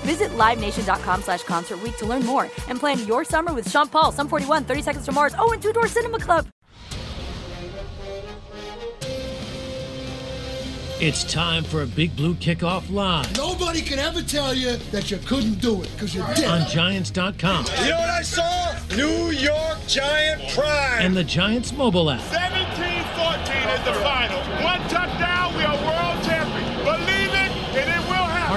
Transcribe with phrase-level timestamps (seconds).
[0.00, 4.12] Visit LiveNation.com slash Concert Week to learn more and plan your summer with Sean Paul,
[4.12, 6.46] Sum 41, 30 Seconds to Mars, oh, and Two Door Cinema Club.
[11.02, 15.16] It's time for a Big Blue Kickoff Live Nobody can ever tell you that you
[15.24, 16.44] couldn't do it because you did.
[16.44, 18.78] on Giants.com You know what I saw?
[18.94, 20.98] New York Giant pride.
[21.00, 22.20] and the Giants mobile app.
[22.20, 24.38] 17-14 is the final.
[24.62, 25.19] One touchdown,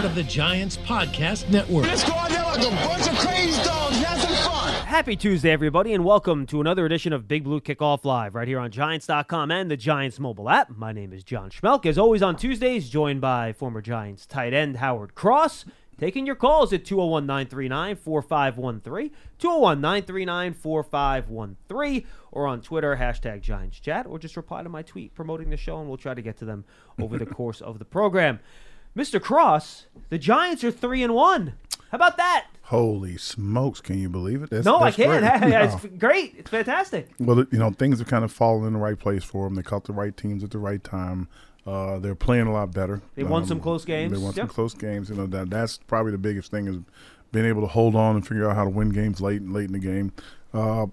[0.03, 1.85] Part of the Giants Podcast Network.
[1.85, 3.95] Let's go out there like a bunch of crazy dogs.
[3.99, 4.73] Have some fun.
[4.85, 8.59] Happy Tuesday, everybody, and welcome to another edition of Big Blue Kickoff Live right here
[8.59, 10.69] on Giants.com and the Giants mobile app.
[10.71, 11.85] My name is John Schmelk.
[11.85, 15.63] As always on Tuesdays, joined by former Giants tight end Howard Cross.
[15.97, 23.79] Taking your calls at 201 939 4513, 201 939 4513, or on Twitter, hashtag Giants
[23.79, 26.35] Chat, or just reply to my tweet promoting the show, and we'll try to get
[26.39, 26.65] to them
[27.01, 28.41] over the course of the program.
[28.95, 29.21] Mr.
[29.21, 31.53] Cross, the Giants are 3 and 1.
[31.91, 32.47] How about that?
[32.67, 33.81] Holy smokes!
[33.81, 34.49] Can you believe it?
[34.49, 35.21] That's, No, I can't.
[35.41, 35.53] great.
[35.63, 36.35] It's great.
[36.37, 37.09] It's fantastic.
[37.19, 39.55] Well, you know, things have kind of fallen in the right place for them.
[39.55, 41.27] They caught the right teams at the right time.
[41.67, 43.01] Uh, they're playing a lot better.
[43.15, 44.11] They won some close games.
[44.11, 45.09] They won some close games.
[45.09, 46.77] You know that that's probably the biggest thing is
[47.31, 49.65] being able to hold on and figure out how to win games late and late
[49.65, 50.11] in the game.
[50.53, 50.87] Uh,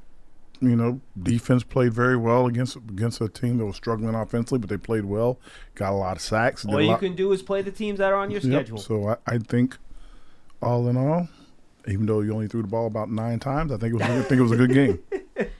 [0.60, 4.68] you know, defense played very well against against a team that was struggling offensively, but
[4.68, 5.38] they played well.
[5.74, 6.64] Got a lot of sacks.
[6.66, 8.52] All you lot- can do is play the teams that are on your Yep.
[8.52, 8.78] schedule.
[8.78, 9.78] So I, I think,
[10.62, 11.28] all in all,
[11.88, 14.20] even though you only threw the ball about nine times, I think it was I
[14.22, 14.98] think it was a good game.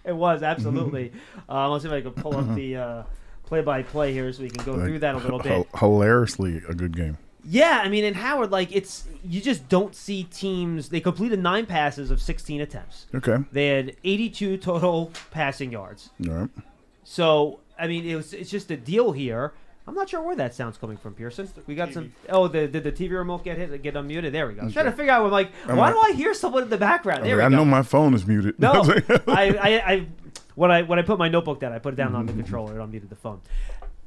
[0.05, 1.13] It was absolutely.
[1.49, 3.03] uh, let's see if I can pull up the uh,
[3.47, 5.53] play-by-play here so we can go through that a little bit.
[5.53, 7.17] H- hilariously a good game.
[7.53, 10.89] Yeah, I mean, in Howard, like it's you just don't see teams.
[10.89, 13.07] They completed nine passes of 16 attempts.
[13.13, 13.39] Okay.
[13.51, 16.11] They had 82 total passing yards.
[16.29, 16.51] All right.
[17.03, 19.53] So I mean, it was it's just a deal here.
[19.89, 21.49] I'm not sure where that sound's coming from, Pearson.
[21.67, 22.13] We got some.
[22.29, 23.83] Oh, the, did the TV remote get hit?
[23.83, 24.31] Get unmuted?
[24.31, 24.61] There we go.
[24.63, 25.25] I was trying to figure out.
[25.25, 27.25] I'm like, I'm why like- do I hear someone in the background?
[27.25, 27.57] There I, we go.
[27.57, 28.61] know my phone is muted.
[28.61, 28.71] No,
[29.27, 30.07] I, I, I,
[30.55, 32.79] when I when I put my notebook down, I put it down on the controller.
[32.79, 33.41] It unmuted the phone.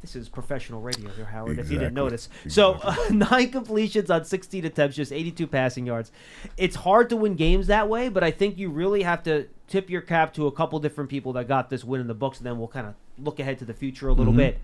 [0.04, 1.58] This is professional radio here, Howard.
[1.60, 2.04] If you didn't Exactly.
[2.04, 6.12] notice, so uh, nine completions on 16 attempts, just 82 passing yards.
[6.58, 9.90] It's hard to win games that way, but I think you really have to tip
[9.90, 12.46] your cap to a couple different people that got this win in the books, and
[12.46, 14.60] then we'll kind of look ahead to the future a little bit.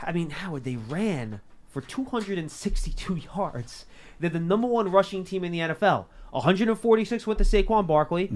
[0.00, 3.86] I mean, Howard, they ran for 262 yards.
[4.20, 6.04] They're the number one rushing team in the NFL.
[6.30, 8.30] 146 went to Saquon Barkley.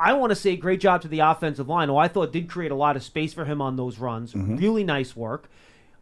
[0.00, 2.70] I want to say great job to the offensive line, who I thought did create
[2.70, 4.34] a lot of space for him on those runs.
[4.34, 5.50] Really nice work.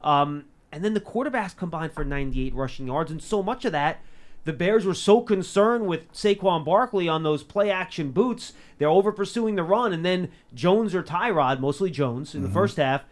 [0.03, 4.01] Um, and then the quarterbacks combined for 98 rushing yards, and so much of that,
[4.45, 9.11] the Bears were so concerned with Saquon Barkley on those play action boots, they're over
[9.11, 13.03] pursuing the run, and then Jones or Tyrod, mostly Jones in the first half,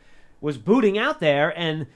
[0.40, 1.86] was booting out there, and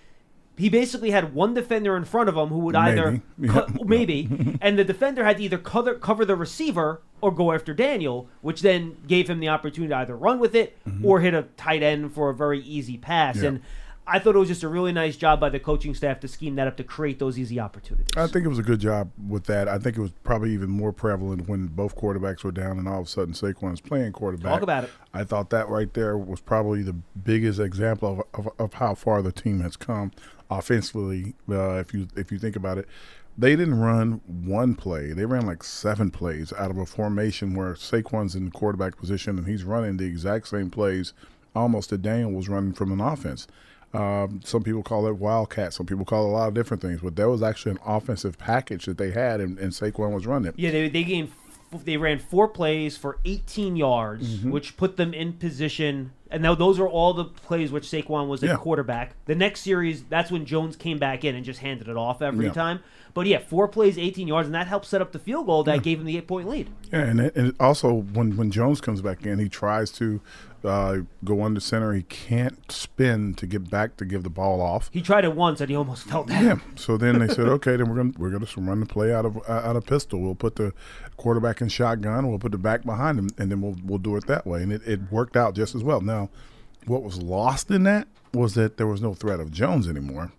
[0.56, 3.53] he basically had one defender in front of him who would either Maybe.
[3.53, 3.84] co- Yeah.
[3.84, 8.29] maybe, and the defender had to either cover cover the receiver or go after Daniel,
[8.41, 11.83] which then gave him the opportunity to either run with it or hit a tight
[11.83, 13.37] end for a very easy pass.
[13.37, 13.45] Mm-hmm.
[13.45, 13.49] Yeah.
[13.51, 13.62] And
[14.11, 16.55] I thought it was just a really nice job by the coaching staff to scheme
[16.55, 18.09] that up to create those easy opportunities.
[18.17, 19.69] I think it was a good job with that.
[19.69, 23.01] I think it was probably even more prevalent when both quarterbacks were down and all
[23.01, 24.53] of a sudden Saquon is playing quarterback.
[24.53, 24.91] Talk about it.
[25.12, 29.20] I thought that right there was probably the biggest example of, of, of how far
[29.20, 30.12] the team has come
[30.50, 31.35] offensively.
[31.49, 32.88] Uh, if you if you think about it,
[33.38, 37.75] they didn't run one play; they ran like seven plays out of a formation where
[37.75, 41.12] Saquon's in the quarterback position and he's running the exact same plays
[41.55, 43.46] almost that Daniel was running from an offense.
[43.94, 45.73] Um, some people call it wildcat.
[45.73, 48.37] Some people call it a lot of different things, but there was actually an offensive
[48.37, 50.52] package that they had, and, and Saquon was running.
[50.56, 51.31] Yeah, they they gained
[51.84, 54.50] they ran four plays for 18 yards, Mm-hmm.
[54.50, 56.12] which put them in position.
[56.31, 58.56] And now those are all the plays which Saquon was a Yeah.
[58.56, 59.14] quarterback.
[59.26, 62.46] The next series, that's when Jones came back in and just handed it off every
[62.46, 62.52] Yeah.
[62.52, 62.81] time.
[63.19, 65.82] But yeah, four plays, 18 yards, and that helped set up the field goal that
[65.82, 66.70] gave him the eight point lead.
[66.93, 70.20] Yeah, and, it, and also when when Jones comes back in, he tries to
[70.62, 71.94] uh, go under center.
[71.94, 74.88] He can't spin to get back to give the ball off.
[74.93, 76.44] He tried it once and he almost fell down.
[76.44, 76.59] Yeah.
[76.76, 79.37] So then they said, okay, then we're gonna we're gonna run the play out of
[79.49, 80.20] uh, out of pistol.
[80.20, 80.73] We'll put the
[81.17, 82.29] quarterback in shotgun.
[82.29, 84.62] We'll put the back behind him, and then we'll we'll do it that way.
[84.62, 86.00] And it, it worked out just as well.
[86.00, 86.31] Now,
[86.87, 90.31] what was lost in that was that there was no threat of Jones anymore,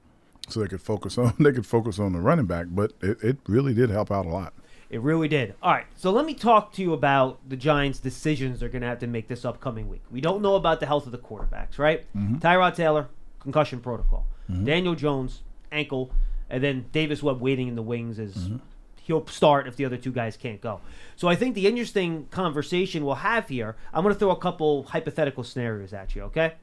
[0.50, 2.68] so they could focus on they could focus on the running back.
[2.70, 4.54] But it, it really did help out a lot.
[4.90, 5.54] It really did.
[5.62, 8.88] All right, so let me talk to you about the Giants' decisions they're going to
[8.88, 10.02] have to make this upcoming week.
[10.10, 12.06] We don't know about the health of the quarterbacks, right?
[12.16, 12.38] Mm-hmm.
[12.38, 13.08] Tyrod Taylor,
[13.40, 14.26] concussion protocol.
[14.50, 14.66] Mm-hmm.
[14.66, 15.42] Daniel Jones,
[15.72, 16.12] ankle,
[16.50, 18.58] and then Davis Webb waiting in the wings is mm-hmm.
[19.04, 20.82] he'll start if the other two guys can't go.
[21.16, 24.84] So I think the interesting conversation we'll have here, I'm going to throw a couple
[24.84, 26.54] hypothetical scenarios at you, okay?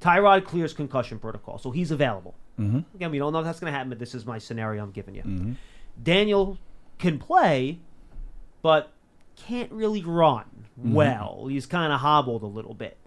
[0.00, 2.34] Tyrod clears concussion protocol, so he's available.
[2.58, 2.80] Mm-hmm.
[2.94, 4.90] Again, we don't know if that's going to happen, but this is my scenario I'm
[4.90, 5.22] giving you.
[5.22, 5.52] Mm-hmm.
[6.02, 6.58] Daniel
[6.98, 7.78] can play,
[8.62, 8.92] but
[9.36, 10.44] can't really run
[10.78, 10.94] mm-hmm.
[10.94, 11.46] well.
[11.48, 12.98] He's kind of hobbled a little bit.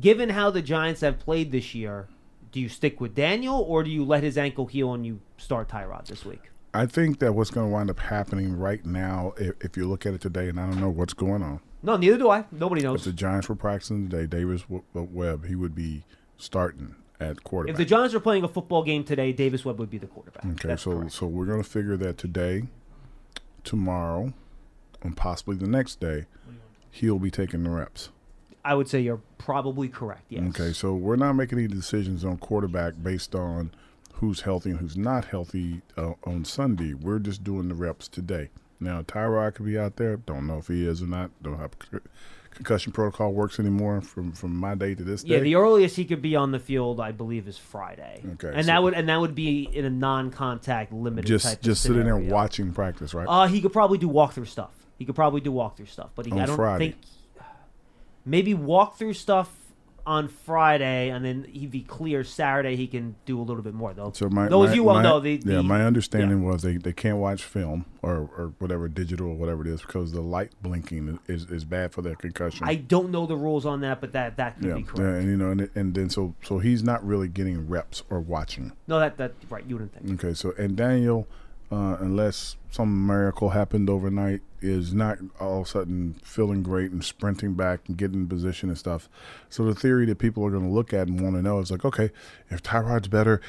[0.00, 2.08] Given how the Giants have played this year,
[2.50, 5.68] do you stick with Daniel or do you let his ankle heal and you start
[5.68, 6.50] Tyrod this week?
[6.74, 10.06] I think that what's going to wind up happening right now, if, if you look
[10.06, 12.46] at it today, and I don't know what's going on, No, neither do I.
[12.50, 13.00] Nobody knows.
[13.00, 16.04] if the Giants were practicing today, Davis W- W- Webb, he would be
[16.38, 17.74] starting at quarterback.
[17.74, 20.44] If the Giants were playing a football game today, Davis Webb would be the quarterback.
[20.44, 21.12] Okay, That's so correct.
[21.12, 22.64] so we're going to figure that today,
[23.64, 24.32] tomorrow,
[25.02, 26.26] and possibly the next day,
[26.90, 28.10] he'll be taking the reps.
[28.64, 30.22] I would say you're probably correct.
[30.28, 30.44] Yes.
[30.50, 33.72] Okay, so we're not making any decisions on quarterback based on
[34.14, 36.94] who's healthy and who's not healthy uh, on Sunday.
[36.94, 38.50] We're just doing the reps today.
[38.78, 40.16] Now, Tyrod could be out there.
[40.16, 41.30] Don't know if he is or not.
[41.42, 41.72] Don't have
[42.54, 45.34] concussion protocol works anymore from from my day to this day.
[45.34, 48.22] Yeah, the earliest he could be on the field, I believe, is Friday.
[48.34, 51.54] Okay, and so- that would and that would be in a non-contact limited type just
[51.56, 53.26] of just sitting there watching practice, right?
[53.28, 54.70] Uh, he could probably do walkthrough stuff.
[54.98, 56.90] He could probably do walkthrough stuff, but he, I don't Friday.
[56.90, 57.00] think
[58.24, 59.50] maybe walkthrough stuff
[60.06, 63.94] on Friday, and then if he clears Saturday, he can do a little bit more
[63.94, 64.10] though.
[64.14, 66.92] So my, Those my- you well my- know, the, yeah, my understanding was they, they
[66.92, 71.18] can't watch film or, or whatever digital or whatever it is because the light blinking
[71.28, 72.66] is, is bad for their concussion.
[72.68, 75.24] I don't know the rules on that, but that that could yeah, be yeah, and
[75.28, 78.72] you know, and, and then so so he's not really getting reps or watching.
[78.88, 79.64] No, that that right.
[79.66, 80.22] You wouldn't think.
[80.24, 81.28] Okay, so and Daniel,
[81.72, 87.02] uh, unless some miracle happened overnight, is not all of a sudden feeling great and
[87.02, 89.08] sprinting back and getting in position and stuff.
[89.48, 91.70] So the theory that people are going to look at and want to know is
[91.70, 92.10] like, okay,
[92.50, 93.40] if Tyrod's better,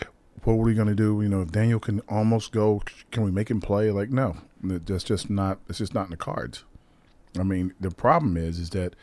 [0.44, 1.22] what are we going to do?
[1.22, 2.82] You know, if Daniel can almost go,
[3.12, 3.92] can we make him play?
[3.92, 5.60] Like, no, that's just not.
[5.68, 6.64] It's just not in the cards.
[7.38, 8.96] I mean, the problem is, is that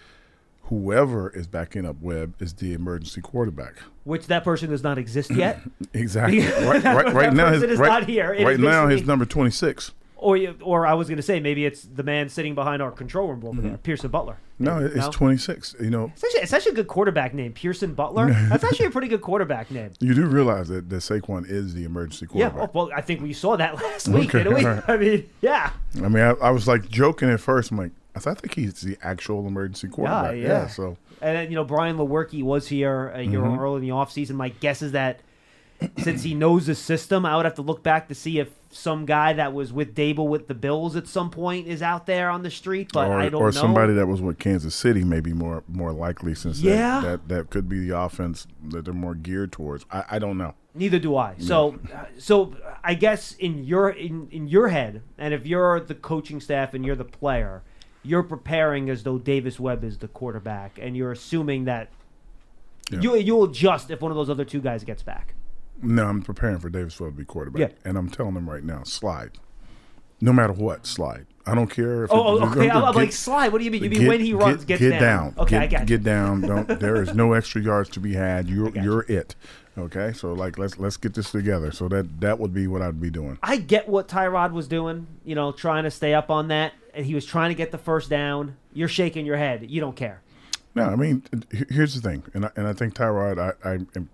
[0.71, 3.75] whoever is backing up Webb is the emergency quarterback.
[4.05, 5.61] Which that person does not exist yet,
[5.95, 6.41] Exactly.
[6.67, 8.33] right, right, right now, his, is right, not here.
[8.33, 9.93] It right now, his number twenty six.
[10.17, 13.29] or or I was going to say maybe it's the man sitting behind our control
[13.29, 14.35] room over there, Pearson Butler.
[14.61, 14.65] Mm-hmm.
[14.65, 15.75] No, it's twenty six.
[15.81, 18.31] You know, It's actually, it's actually a good quarterback name, Pearson Butler.
[18.49, 19.91] That's actually a pretty good quarterback name.
[20.01, 22.75] you do realize that, that Saquon is the emergency Yeah, quarterback.
[22.75, 24.65] well, well, I think we saw that last week, Okay, didn't we?
[24.67, 24.85] alright.
[24.89, 25.71] I mean, yeah.
[25.97, 27.71] I mean, I, I was like joking at first.
[27.71, 30.37] I'm like, I, think he's the actual emergency quarterback.
[30.37, 30.67] yeah.
[30.67, 33.59] so And then, you know, Brian Lewerke was here a year Mm-hmm.
[33.61, 34.33] early in the offseason.
[34.33, 35.21] My guess is that
[35.99, 39.07] since he knows the system, I would have to look back to see if some
[39.07, 42.43] guy that was with Daboll with the Bills at some point is out there on
[42.43, 43.51] the street, but or, I don't or know.
[43.53, 47.01] somebody that was with Kansas City may be more more likely since Yeah.
[47.01, 49.87] that, that that could be the offense that they're more geared towards.
[49.91, 50.55] I, I don't know.
[50.75, 51.35] Neither do I.
[51.39, 55.95] So, uh, so I guess in your in, in your head, and if you're the
[55.97, 57.63] coaching staff and you're the player,
[58.03, 61.89] you're preparing as though Davis Webb is the quarterback, and you're assuming that
[62.91, 63.01] Yeah.
[63.01, 65.35] you you'll adjust if one of those other two guys gets back.
[65.83, 67.77] No, I'm preparing for Davis Webb to be quarterback, Yeah.
[67.85, 69.33] and I'm telling them right now, slide.
[70.21, 71.25] No matter what, slide.
[71.47, 72.13] I don't care if.
[72.13, 72.69] Oh, oh, it- okay.
[72.71, 73.53] I'm, I'm get- like slide.
[73.53, 73.83] What do you mean?
[73.83, 75.35] You mean get- when he runs, get, gets get down.
[75.39, 75.87] Okay, get, I got you.
[75.87, 76.43] get down.
[76.43, 76.69] Don't.
[76.81, 78.49] there is no extra yards to be had.
[78.49, 78.83] You're you.
[78.83, 79.35] you're it.
[79.79, 81.73] Okay, so like let's let's get this together.
[81.73, 83.39] So that that would be what I'd be doing.
[83.43, 85.07] I get what Tyrod was doing.
[85.25, 87.79] You know, trying to stay up on that, and he was trying to get the
[87.79, 88.57] first down.
[88.73, 89.71] You're shaking your head.
[89.71, 90.23] You don't care.
[90.75, 91.23] No, I mean
[91.69, 94.09] here's the thing, and I, and I think Tyrod, I, I am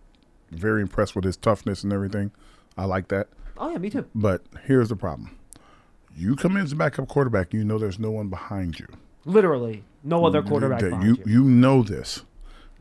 [0.50, 2.30] very impressed with his toughness and everything.
[2.78, 3.28] I like that,
[3.58, 4.06] Oh yeah, me too.
[4.14, 5.36] but here's the problem:
[6.16, 8.86] you come in as a backup quarterback, you know there's no one behind you.
[9.26, 11.24] Literally, no other quarterback that you, you.
[11.26, 12.24] you know this.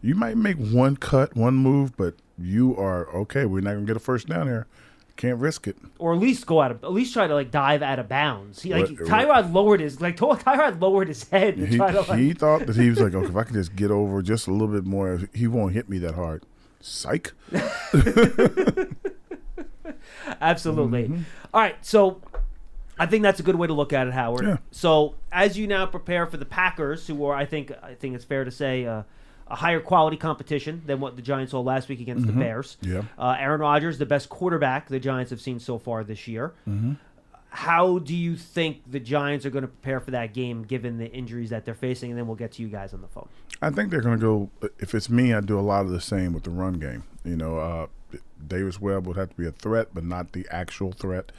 [0.01, 3.45] You might make one cut, one move, but you are okay.
[3.45, 4.67] We're not gonna get a first down here.
[5.17, 5.77] Can't risk it.
[5.97, 8.61] or at least go out of, at least try to like dive out of bounds.
[8.61, 12.01] He, like What- Tyrod lowered his, like Tyrod lowered his head to He, try to
[12.01, 12.19] like.
[12.19, 14.51] he thought that he was like, okay, if I can just get over just a
[14.51, 16.43] little bit more, he won't hit me that hard.
[16.81, 17.31] Psych.
[20.41, 21.03] Absolutely.
[21.05, 21.21] Mm-hmm.
[21.53, 22.21] All right, so
[22.99, 24.45] I think that's a good way to look at it, Howard.
[24.45, 24.57] Yeah.
[24.71, 28.25] So as you now prepare for the Packers, who are, I think, I think it's
[28.25, 29.03] fair to say, uh,
[29.47, 32.77] a higher quality competition than what the Giants saw last week against the Bears.
[32.81, 33.03] Yeah.
[33.17, 36.53] Uh, Aaron Rodgers, the best quarterback the Giants have seen so far this year.
[36.67, 36.93] Mm-hmm.
[37.49, 41.09] How do you think the Giants are going to prepare for that game given the
[41.09, 42.11] injuries that they're facing?
[42.11, 43.29] And then we'll get to you guys on the phone.
[43.61, 44.69] I think they're going to go.
[44.79, 47.03] If it's me, I do a lot of the same with the run game.
[47.23, 47.87] You know, uh,
[48.45, 51.31] Davis Webb would have to be a threat, but not the actual threat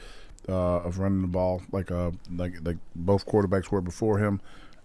[0.49, 4.41] uh, of running the ball like uh, like like both quarterbacks were before him.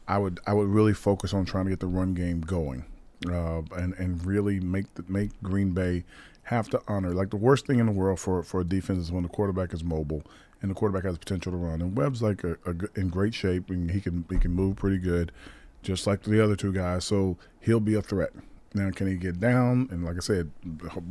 [0.08, 2.84] I would I would really focus on trying to get the run game going,
[3.30, 6.04] uh, and and really make the, make Green Bay
[6.44, 9.12] have to honor like the worst thing in the world for for a defense is
[9.12, 10.22] when the quarterback is mobile
[10.60, 11.82] and the quarterback has potential to run.
[11.82, 14.98] And Webb's like a, a, in great shape and he can he can move pretty
[14.98, 15.32] good,
[15.82, 17.04] just like the other two guys.
[17.04, 18.32] So he'll be a threat.
[18.74, 20.50] Now, can he get down and, like I said,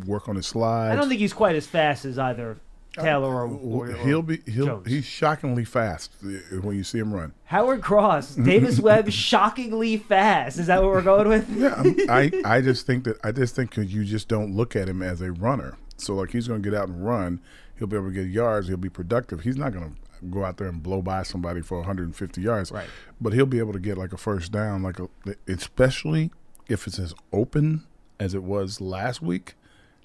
[0.07, 0.91] work on his slide?
[0.91, 2.57] I don't think he's quite as fast as either
[2.97, 4.87] Taylor or, or, he'll be he'll Jones.
[4.87, 7.33] he's shockingly fast when you see him run.
[7.45, 10.59] Howard Cross, Davis Webb, shockingly fast.
[10.59, 11.49] Is that what we're going with?
[11.49, 14.89] Yeah, I I just think that I just think 'cause you just don't look at
[14.89, 15.77] him as a runner.
[15.97, 17.39] So like he's going to get out and run.
[17.77, 18.67] He'll be able to get yards.
[18.67, 19.41] He'll be productive.
[19.41, 22.71] He's not going to go out there and blow by somebody for 150 yards.
[22.71, 22.87] Right.
[23.19, 25.07] But he'll be able to get like a first down, like a,
[25.47, 26.31] especially
[26.67, 27.85] if it's as open
[28.19, 29.55] as it was last week.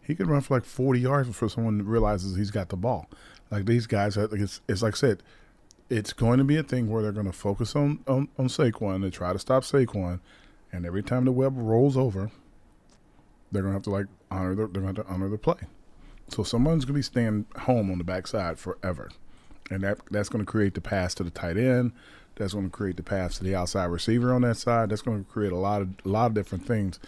[0.07, 3.09] He could run for like 40 yards before someone realizes he's got the ball.
[3.51, 5.23] Like these guys, it's, it's like I said,
[5.91, 9.03] it's going to be a thing where they're going to focus on, on, on Saquon
[9.03, 10.21] and try to stop Saquon.
[10.73, 12.31] And every time the web rolls over,
[13.51, 15.39] they're going to have to like honor the, they're going to have to honor the
[15.39, 15.59] play.
[16.29, 19.11] So someone's going to be staying home on the backside forever.
[19.71, 21.93] And that that's going to create the pass to the tight end.
[22.37, 24.91] That's going to create the pass to the outside receiver on that side.
[24.91, 27.01] That's going to create a lot of a lot of different things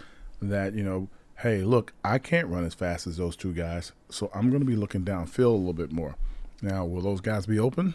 [0.42, 3.92] that, you know, hey, look, I can't run as fast as those two guys.
[4.10, 6.16] So I'm going to be looking downfield a little bit more.
[6.62, 7.94] Now, will those guys be open?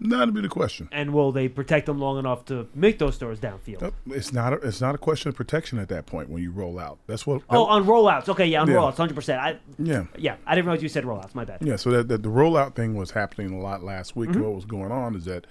[0.00, 0.88] That'll be the question.
[0.90, 3.92] And will they protect them long enough to make those throws downfield?
[4.06, 4.52] It's not.
[4.52, 6.98] A, it's not a question of protection at that point when you roll out.
[7.06, 7.42] That's what.
[7.48, 8.28] Oh, on rollouts.
[8.28, 8.74] Okay, yeah, on Yeah.
[8.74, 9.40] rollouts, hundred percent.
[9.40, 11.36] I yeah, yeah, I didn't realize you said rollouts.
[11.36, 11.58] My bad.
[11.60, 11.76] yeah.
[11.76, 14.30] So that, that the rollout thing was happening a lot last week.
[14.30, 14.42] Mm-hmm.
[14.42, 15.46] What was going on is that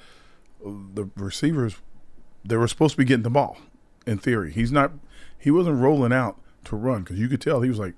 [0.66, 1.78] the receivers
[2.44, 3.58] they were supposed to be getting the ball.
[4.06, 4.92] In theory, he's not.
[5.38, 7.94] He wasn't rolling out to run because you could tell he was like,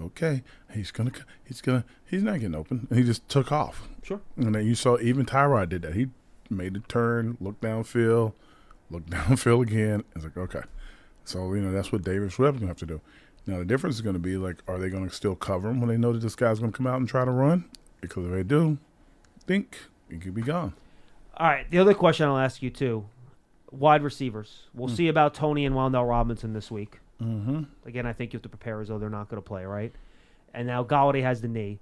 [0.00, 0.42] okay,
[0.72, 1.12] he's gonna,
[1.44, 3.88] he's gonna, he's not getting open, and he just took off.
[4.02, 4.20] Sure.
[4.36, 5.94] And then you saw even Tyrod did that.
[5.94, 6.08] He
[6.50, 8.32] made the turn, looked downfield,
[8.90, 10.04] looked downfield again.
[10.14, 10.62] It's like okay,
[11.24, 13.00] so you know that's what Davis Webb's gonna have to do.
[13.46, 15.96] Now the difference is to be like, are they to still cover him when they
[15.96, 17.64] know that this guy's to come out and try to run?
[18.00, 18.78] Because if they do,
[19.46, 19.78] think
[20.10, 20.74] he could be gone.
[21.36, 21.70] All right.
[21.70, 23.06] The other question I'll ask you too:
[23.70, 24.64] wide receivers.
[24.74, 24.94] We'll Hmm.
[24.96, 26.98] see about Toney and Wan'Dale Robinson this week.
[27.22, 27.62] Mm-hmm.
[27.86, 29.92] Again, I think you have to prepare as though they're not going to play, right?
[30.54, 31.78] And now Golladay has the knee.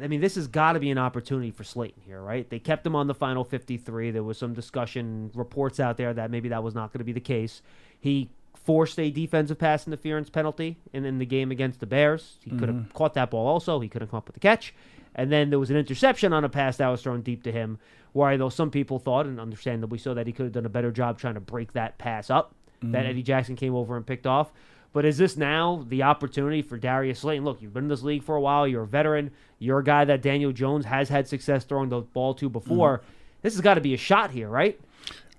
[0.00, 2.48] I mean, this has got to be an opportunity for Slayton here, right?
[2.48, 4.10] They kept him on the final 53.
[4.10, 7.12] There was some discussion, reports out there that maybe that was not going to be
[7.12, 7.62] the case.
[8.00, 12.38] He forced a defensive pass interference penalty in, in the game against the Bears.
[12.42, 13.80] He could have caught that ball also.
[13.80, 14.74] He couldn't come up with the catch.
[15.14, 17.78] And then there was an interception on a pass that was thrown deep to him,
[18.12, 20.70] where I know some people thought, and understandably so, that he could have done a
[20.70, 22.54] better job trying to break that pass up
[22.90, 24.52] that Eddie Jackson came over and picked off.
[24.92, 27.44] But is this now the opportunity for Darius Slayton?
[27.44, 28.68] Look, you've been in this league for a while.
[28.68, 29.30] You're a veteran.
[29.58, 32.98] You're a guy that Daniel Jones has had success throwing the ball to before.
[32.98, 33.12] Mm-hmm.
[33.42, 34.78] This has got to be a shot here, right?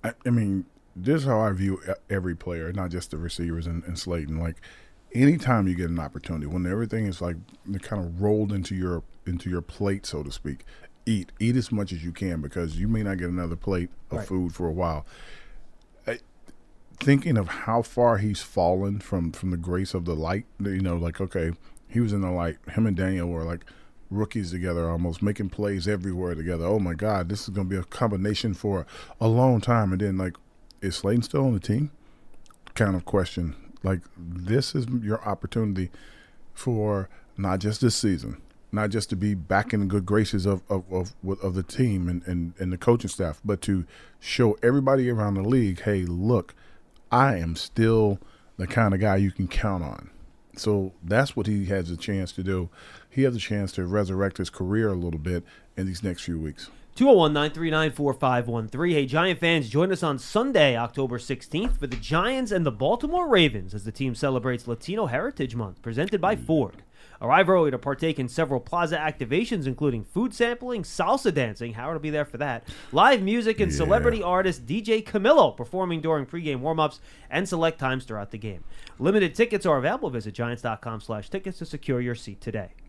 [0.04, 3.84] I, I mean, this is how I view every player, not just the receivers and,
[3.84, 4.40] and Slayton.
[4.40, 4.58] Like,
[5.14, 7.38] anytime you get an opportunity, when everything is like
[7.82, 10.66] kind of rolled into your into your plate, so to speak,
[11.06, 14.20] eat eat as much as you can because you may not get another plate of
[14.20, 14.28] Right.
[14.28, 15.06] food for a while.
[17.04, 20.96] Thinking of how far he's fallen from from the grace of the light, you know,
[20.96, 21.52] like okay,
[21.88, 22.58] he was in the light.
[22.70, 23.66] Him and Daniel were like
[24.10, 26.66] rookies together, almost making plays everywhere together.
[26.66, 28.86] Oh my God, this is going to be a combination for
[29.20, 29.92] a long time.
[29.92, 30.38] And then like,
[30.82, 31.92] is Slayton still on the team?
[32.76, 33.56] Kind of question.
[33.84, 35.92] Like this is your opportunity
[36.54, 38.42] for not just this season,
[38.72, 42.08] not just to be back in the good graces of of of, of the team
[42.08, 43.86] and, and and the coaching staff, but to
[44.20, 46.56] show everybody around the league, hey, look,
[47.14, 48.18] I am still
[48.58, 50.10] the kind of guy you can count on.
[50.58, 52.70] So that's what he has a chance to do.
[53.08, 55.44] He has a chance to resurrect his career a little bit
[55.78, 56.72] in these next few weeks.
[56.96, 58.96] 201 939 4513.
[58.96, 63.28] Hey, Giant fans, join us on Sunday, October 16th for the Giants and the Baltimore
[63.28, 66.82] Ravens as the team celebrates Latino Heritage Month, presented by Ford.
[67.24, 71.74] Arrive early to partake in several plaza activations, including food sampling, salsa dancing.
[71.74, 72.68] Howard will be there for that.
[72.92, 73.78] Live music and Yeah.
[73.78, 77.00] celebrity artist DJ Camillo performing during pregame warmups
[77.30, 78.66] and select times throughout the game.
[79.00, 80.10] Limited tickets are available.
[80.10, 82.72] Visit giants.com slash tickets to secure your seat today.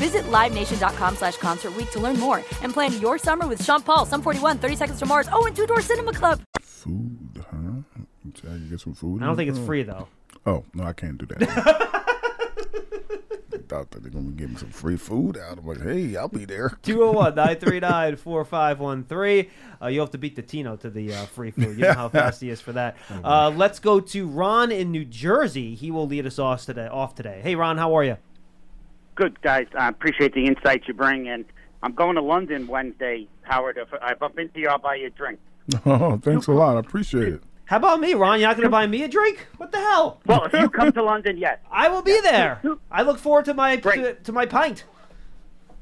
[0.00, 4.06] Visit LiveNation.com slash Concert Week to learn more and plan your summer with Sean Paul,
[4.06, 6.40] Sum 41, 30 Seconds to Mars, oh, and Two Door Cinema Club.
[6.62, 7.82] Food, huh?
[8.34, 9.22] So I can get some food.
[9.22, 9.66] I don't think it's Oh.
[9.66, 10.08] free though.
[10.46, 11.38] Oh no, I can't do that.
[13.50, 15.58] they thought that they're gonna give me some free food out.
[15.58, 16.70] I'm like, hey, I'll be there.
[16.82, 19.50] 201 939 4513.
[19.82, 21.76] Uh, You have to beat the Tino to the uh, free food.
[21.76, 22.96] You know how fast he is for that.
[23.22, 25.74] Uh, let's go to Ron in New Jersey.
[25.74, 26.86] He will lead us off today.
[26.86, 27.40] Off today.
[27.42, 28.16] Hey, Ron, how are you?
[29.14, 31.44] Good guys, I appreciate the insights you bring, and
[31.82, 33.76] I'm going to London Wednesday, Howard.
[33.76, 35.38] If I bump into you, I'll buy you a drink.
[35.86, 36.76] Oh, thanks a lot.
[36.76, 37.42] I appreciate it.
[37.66, 38.40] How about me, Ron?
[38.40, 39.46] You're not going to buy me a drink?
[39.58, 40.20] What the hell?
[40.26, 41.58] Well, if you come to London, yes.
[41.70, 42.60] I will be there.
[42.90, 44.82] I look forward to my to, to my pint.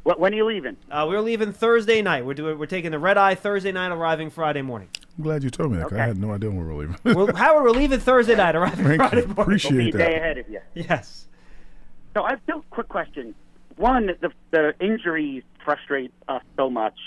[0.03, 0.77] Wh- When are you leaving?
[0.91, 2.27] Uh, we're leaving Thursday night.
[2.27, 2.59] We're doing.
[2.59, 4.89] We're taking the red eye Thursday night, arriving Friday morning.
[5.17, 5.89] I'm glad you told me that.
[5.89, 6.97] 'cause I had no idea when we were leaving.
[7.05, 9.27] We're, Howard, we're leaving Thursday night, arriving Thank Friday you.
[9.29, 9.35] morning.
[9.35, 10.13] Be a Appreciate day that.
[10.17, 10.61] ahead of you.
[10.75, 11.27] Yes.
[12.19, 13.37] So I have two quick questions.
[13.77, 16.99] One, the, the injuries frustrate us so much.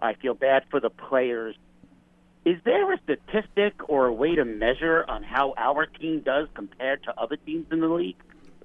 [0.00, 1.54] I feel bad for the players.
[2.44, 7.04] Is there a statistic or a way to measure on how our team does compared
[7.04, 8.16] to other teams in the league?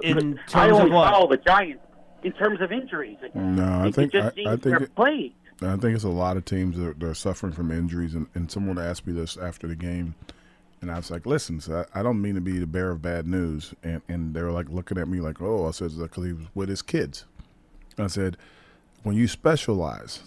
[0.01, 1.12] In I terms of only what?
[1.12, 1.83] follow the Giants
[2.23, 3.17] in terms of injuries.
[3.35, 5.35] No, I think just I, I think they're it, plagued.
[5.62, 8.50] I think it's a lot of teams that, that are suffering from injuries, and, and
[8.50, 10.15] someone asked me this after the game,
[10.83, 13.01] and I was like, "Listen, so I, I don't mean to be the bearer of
[13.01, 16.25] bad news," and and they were like looking at me like, "Oh," I said, "Because
[16.25, 17.25] he was with his kids."
[17.97, 18.37] I said,
[19.03, 20.23] "When you specialize,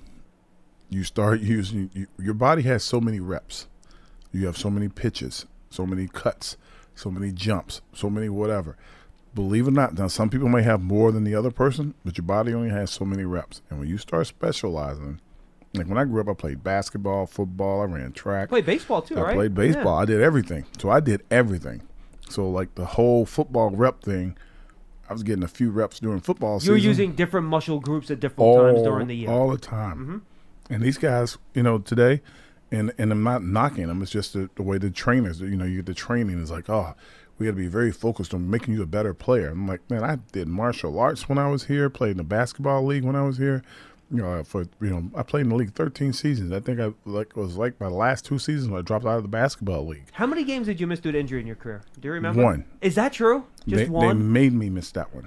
[0.89, 3.69] you start using you, your body has so many reps,
[4.33, 6.57] you have so many pitches, so many cuts,
[6.95, 8.77] so many jumps, so many whatever."
[9.35, 12.17] believe it or not, now some people may have more than the other person, but
[12.17, 13.61] your body only has so many reps.
[13.69, 15.21] And when you start specializing,
[15.79, 18.49] like when I grew up, I played basketball, football, I ran track.
[18.49, 19.35] Played baseball too, I right?
[19.35, 19.97] played baseball.
[19.97, 20.03] Yeah.
[20.03, 20.65] I did everything.
[20.79, 21.83] So I did everything.
[22.29, 24.37] So like the whole football rep thing,
[25.09, 26.73] I was getting a few reps during football You season.
[26.75, 29.31] were using different muscle groups at different times during the year.
[29.31, 29.99] All the time.
[29.99, 30.75] Mm-hmm.
[30.75, 32.23] And these guys, you know, today,
[32.73, 34.03] and and I'm not knocking them.
[34.03, 36.69] It's just the, the way the trainers, you know, you get the training is like,
[36.69, 36.95] oh,
[37.39, 39.51] we got to be very focused on making you a better player.
[39.51, 42.85] I'm like, man, I did martial arts when I was here, played in the basketball
[42.85, 43.63] league when I was here.
[44.11, 46.53] You know, for you know, I played in the league 13 seasons.
[46.53, 49.17] I think I like it was like my last two seasons when I dropped out
[49.17, 50.07] of the basketball league.
[50.13, 51.83] How many games did you miss due to injury in your career?
[51.99, 52.43] Do you remember?
[52.43, 52.65] One.
[52.81, 53.47] Is that true?
[53.67, 55.27] Just they, they made me miss that one.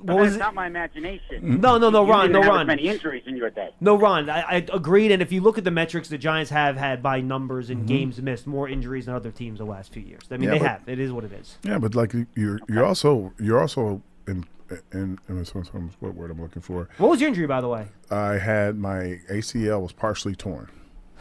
[0.00, 0.38] what was That's it?
[0.40, 1.60] not my imagination.
[1.62, 2.60] No, no, no, you Ron, didn't no, have Ron.
[2.60, 3.70] As many injuries in your day.
[3.80, 5.10] No, Ron, I, I agreed.
[5.10, 8.20] And if you look at the metrics the Giants have had by numbers and games
[8.20, 10.24] missed, more injuries than other teams the last few years.
[10.30, 10.52] I mean, Mm-hmm.
[10.52, 10.88] Yeah, they but- have.
[10.90, 11.56] It is what it is.
[11.64, 14.44] Yeah, but like you- you're you're also you're also in
[14.90, 16.88] some- some- what word I'm looking for.
[16.98, 17.88] What was your injury, by the way?
[18.10, 20.68] I had my ACL was partially torn.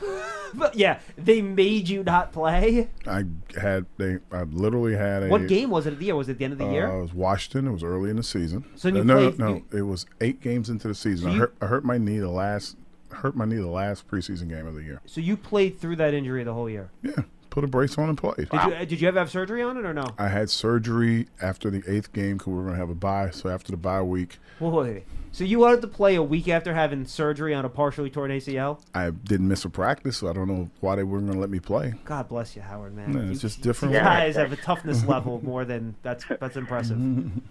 [0.54, 2.90] But yeah, they made you not play.
[3.08, 3.24] I
[3.58, 6.16] had they I literally had a What game was it of the year?
[6.18, 6.88] Was it the end of the Uh, year?
[6.88, 7.68] it was Washington.
[7.68, 8.66] It was early in the season.
[8.76, 9.78] So you Uh, no, played- no, you- no.
[9.78, 11.24] It was eight games into the season.
[11.24, 12.76] So I you- hurt I hurt my knee the last
[13.12, 15.00] hurt my knee the last preseason game of the year.
[15.06, 16.90] So you played through that injury the whole year.
[17.02, 18.50] Yeah, put a brace on and played.
[18.50, 20.06] Did you did you ever have surgery on it or no?
[20.18, 23.30] I had surgery after the eighth game because we were going to have a bye.
[23.30, 25.04] So after the bye week, Wait, wait, wait.
[25.34, 28.82] So you wanted to play a week after having surgery on a partially torn ACL?
[28.94, 30.18] I didn't miss a practice.
[30.18, 31.94] So I don't know why they weren't going to let me play.
[32.04, 33.14] God bless you, Howard, man.
[33.14, 33.94] Yeah, You- it's just you different.
[33.94, 36.98] guys have a toughness level more than that's that's impressive.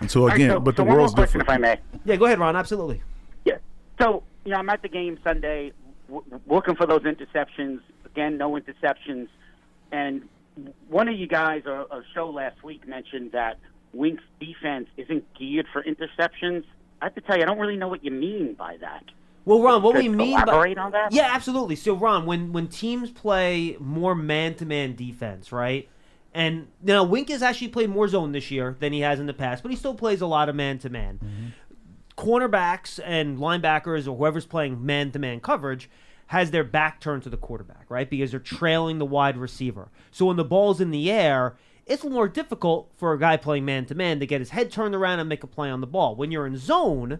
[0.00, 1.62] And so All right, again, so- but so the one more world's question, different.
[1.64, 2.00] if I may.
[2.04, 2.56] Yeah, go ahead, Ron.
[2.56, 3.00] Absolutely.
[3.44, 3.58] Yeah.
[4.00, 5.72] So, you know, I'm at the game Sunday,
[6.08, 7.78] w- looking for those interceptions.
[8.14, 9.28] Again, no interceptions.
[9.90, 10.28] And
[10.88, 13.58] one of you guys, or a show last week, mentioned that
[13.92, 16.64] Wink's defense isn't geared for interceptions.
[17.02, 19.04] I have to tell you, I don't really know what you mean by that.
[19.44, 21.12] Well, Ron, what Could we mean elaborate by on that?
[21.12, 21.76] yeah, absolutely.
[21.76, 25.88] So, Ron, when when teams play more man-to-man defense, right?
[26.32, 29.34] And now Wink has actually played more zone this year than he has in the
[29.34, 31.20] past, but he still plays a lot of man-to-man.
[31.22, 31.46] Mm-hmm.
[32.16, 35.90] Cornerbacks and linebackers or whoever's playing man-to-man coverage
[36.28, 38.08] has their back turned to the quarterback, right?
[38.08, 39.90] Because they're trailing the wide receiver.
[40.10, 41.56] So when the ball's in the air,
[41.86, 45.28] it's more difficult for a guy playing man-to-man to get his head turned around and
[45.28, 46.16] make a play on the ball.
[46.16, 47.18] When you're in zone,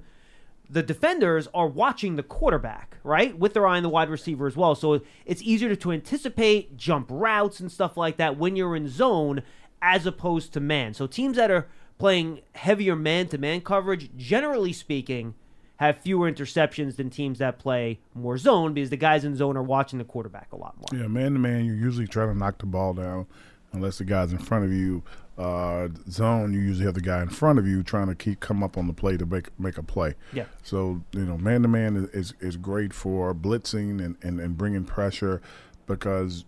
[0.71, 3.39] the defenders are watching the quarterback, right?
[3.39, 4.75] With their eye on the wide receiver as well.
[4.75, 8.89] So it's easier to, to anticipate jump routes and stuff like that when you're in
[8.89, 9.43] zone
[9.83, 10.95] as opposed to man.
[10.95, 15.35] So teams that are playing heavier man to man coverage, generally speaking,
[15.77, 19.63] have fewer interceptions than teams that play more zone because the guys in zone are
[19.63, 21.01] watching the quarterback a lot more.
[21.01, 23.27] Yeah, man to man, you're usually trying to knock the ball down,
[23.73, 25.03] unless the guy's in front of you.
[25.37, 28.63] Uh, zone, you usually have the guy in front of you trying to keep come
[28.63, 30.15] up on the play to make make a play.
[30.33, 30.45] Yeah.
[30.63, 34.57] So you know, man to man is, is is great for blitzing and, and and
[34.57, 35.43] bringing pressure
[35.87, 36.45] because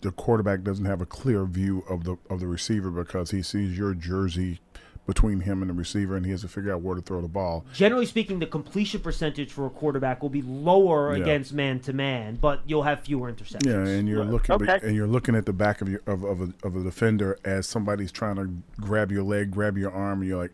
[0.00, 3.76] the quarterback doesn't have a clear view of the of the receiver because he sees
[3.76, 4.60] your jersey
[5.08, 7.26] between him and the receiver, and he has to figure out where to throw the
[7.28, 7.64] ball.
[7.72, 11.22] Generally speaking, the completion percentage for a quarterback will be lower Yeah.
[11.22, 13.64] against man to man, but you'll have fewer interceptions.
[13.64, 14.78] Yeah, and you're looking Okay.
[14.82, 17.66] and you're looking at the back of your of, of, a, of a defender as
[17.66, 20.52] somebody's trying to grab your leg, grab your arm, and you're like,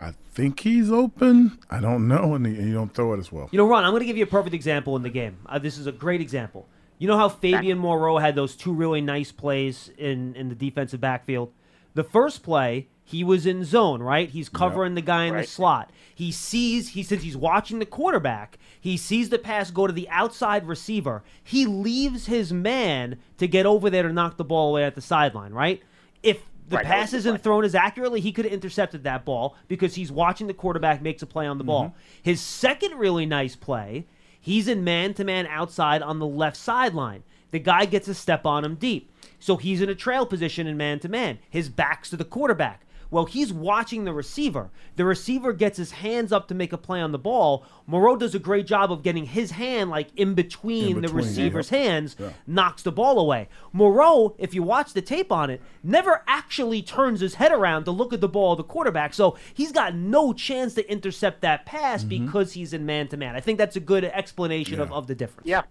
[0.00, 1.58] I think he's open.
[1.68, 3.48] I don't know, and, and you don't throw it as well.
[3.50, 5.38] You know, Ron, I'm going to give you a perfect example in the game.
[5.46, 6.68] Uh, this is a great example.
[6.98, 11.00] You know how Fabian Moreau had those two really nice plays in, in the defensive
[11.00, 11.50] backfield?
[11.94, 14.28] The first play, he was in zone, right?
[14.28, 15.90] He's covering the guy in the slot.
[16.14, 20.06] He sees, he since he's watching the quarterback, he sees the pass go to the
[20.10, 21.22] outside receiver.
[21.42, 25.00] He leaves his man to get over there to knock the ball away at the
[25.00, 25.82] sideline, right?
[26.22, 27.42] If the Right, pass isn't play.
[27.42, 31.22] thrown as accurately, he could have intercepted that ball because he's watching the quarterback makes
[31.22, 31.84] a play on the ball.
[31.84, 31.98] Mm-hmm.
[32.24, 34.04] His second really nice play,
[34.38, 37.22] he's in man to man outside on the left sideline.
[37.52, 39.10] The guy gets a step on him deep.
[39.40, 41.38] So he's in a trail position in man to man.
[41.48, 42.82] His back's to the quarterback.
[43.10, 44.70] Well, he's watching the receiver.
[44.96, 47.64] The receiver gets his hands up to make a play on the ball.
[47.86, 51.72] Moreau does a great job of getting his hand like in between, In the receiver's
[51.72, 51.78] yeah.
[51.78, 52.30] hands, Yeah.
[52.46, 53.48] knocks the ball away.
[53.72, 57.90] Moreau, if you watch the tape on it, never actually turns his head around to
[57.90, 59.14] look at the ball of the quarterback.
[59.14, 62.26] So he's got no chance to intercept that pass Mm-hmm.
[62.26, 63.34] because he's in man to man.
[63.34, 65.48] I think that's a good explanation of, of the difference.
[65.48, 65.62] Yeah.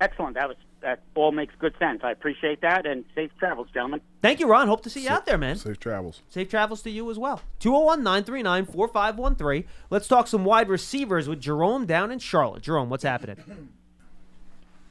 [0.00, 0.34] Excellent.
[0.34, 2.02] That was that all makes good sense.
[2.04, 4.00] I appreciate that and safe travels, gentlemen.
[4.22, 4.68] Thank you, Ron.
[4.68, 5.56] Hope to see you out there, man.
[5.56, 6.22] Safe travels.
[6.28, 7.40] Safe travels to you as well.
[7.58, 9.64] 201 939 4513.
[9.90, 12.62] Let's talk some wide receivers with Jerome down in Charlotte.
[12.62, 13.70] Jerome, what's happening?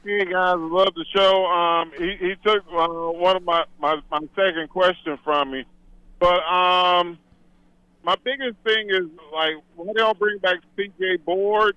[0.04, 1.46] Hey guys, love the show.
[1.46, 5.64] Um, he, he took uh, one of my, my my second question from me,
[6.20, 7.18] but um,
[8.04, 11.16] my biggest thing is like why they don't bring back C.J.
[11.24, 11.74] Board?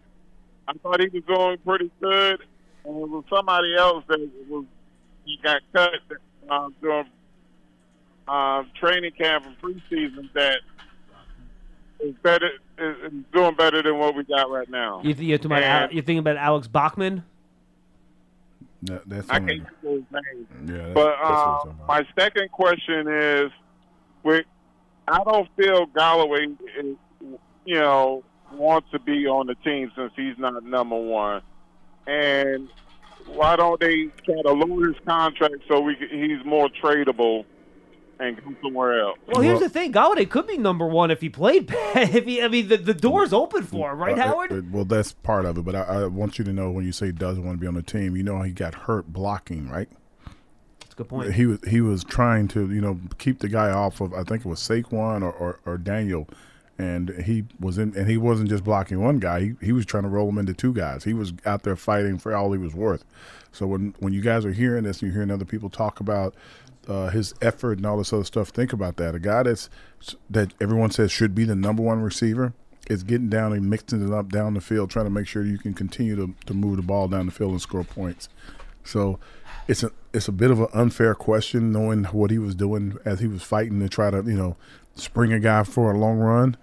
[0.67, 2.41] I thought he was doing pretty good,
[2.89, 4.65] and it was somebody else that was
[5.25, 5.91] he got cut
[6.49, 7.05] uh, during
[8.27, 10.59] uh, training camp and preseason that
[11.99, 15.01] is better is, is doing better than what we got right now.
[15.03, 17.23] You, th- you're, talking about, Al- you're thinking about Alex Bachman?
[18.83, 20.47] That, that's I can't think of his name.
[20.67, 20.77] yeah.
[20.77, 21.87] That, But that's what uh, I'm talking about.
[21.87, 23.51] my second question is,
[24.23, 24.45] with
[25.07, 26.95] I don't feel Golladay, is,
[27.65, 28.23] you know,
[28.53, 31.41] wants to be on the team since he's not number one,
[32.07, 32.69] and
[33.27, 37.45] why don't they try to lower his contract so we can, he's more tradable
[38.19, 39.17] and go somewhere else?
[39.27, 39.93] Well, here's the thing.
[39.93, 42.15] Golladay could be number one if he played bad.
[42.15, 44.51] If he, I mean, the, the door's open for him, right, Uh, Howard?
[44.51, 46.91] uh, well, that's part of it, but I, I want you to know when you
[46.91, 49.69] say he doesn't want to be on the team, you know he got hurt blocking,
[49.69, 49.87] right?
[50.81, 51.33] That's a good point.
[51.35, 54.45] He was he was trying to you know keep the guy off of I think
[54.45, 56.27] it was Saquon or, or, or Daniel,
[56.79, 59.41] and he was in and he wasn't just blocking one guy.
[59.41, 61.03] He he was trying to roll him into two guys.
[61.03, 63.03] He was out there fighting for all he was worth.
[63.51, 66.33] So when when you guys are hearing this, and you're hearing other people talk about
[66.87, 68.49] uh, his effort and all this other stuff.
[68.49, 69.13] Think about that.
[69.13, 69.69] A guy that's
[70.29, 72.53] that everyone says should be the number one receiver
[72.89, 75.59] is getting down and mixing it up down the field, trying to make sure you
[75.59, 78.29] can continue to, to move the ball down the field and score points.
[78.83, 79.19] So
[79.67, 83.19] it's a it's a bit of an unfair question, knowing what he was doing as
[83.19, 84.55] he was fighting to try to you know
[84.95, 86.57] spring a guy for a long run.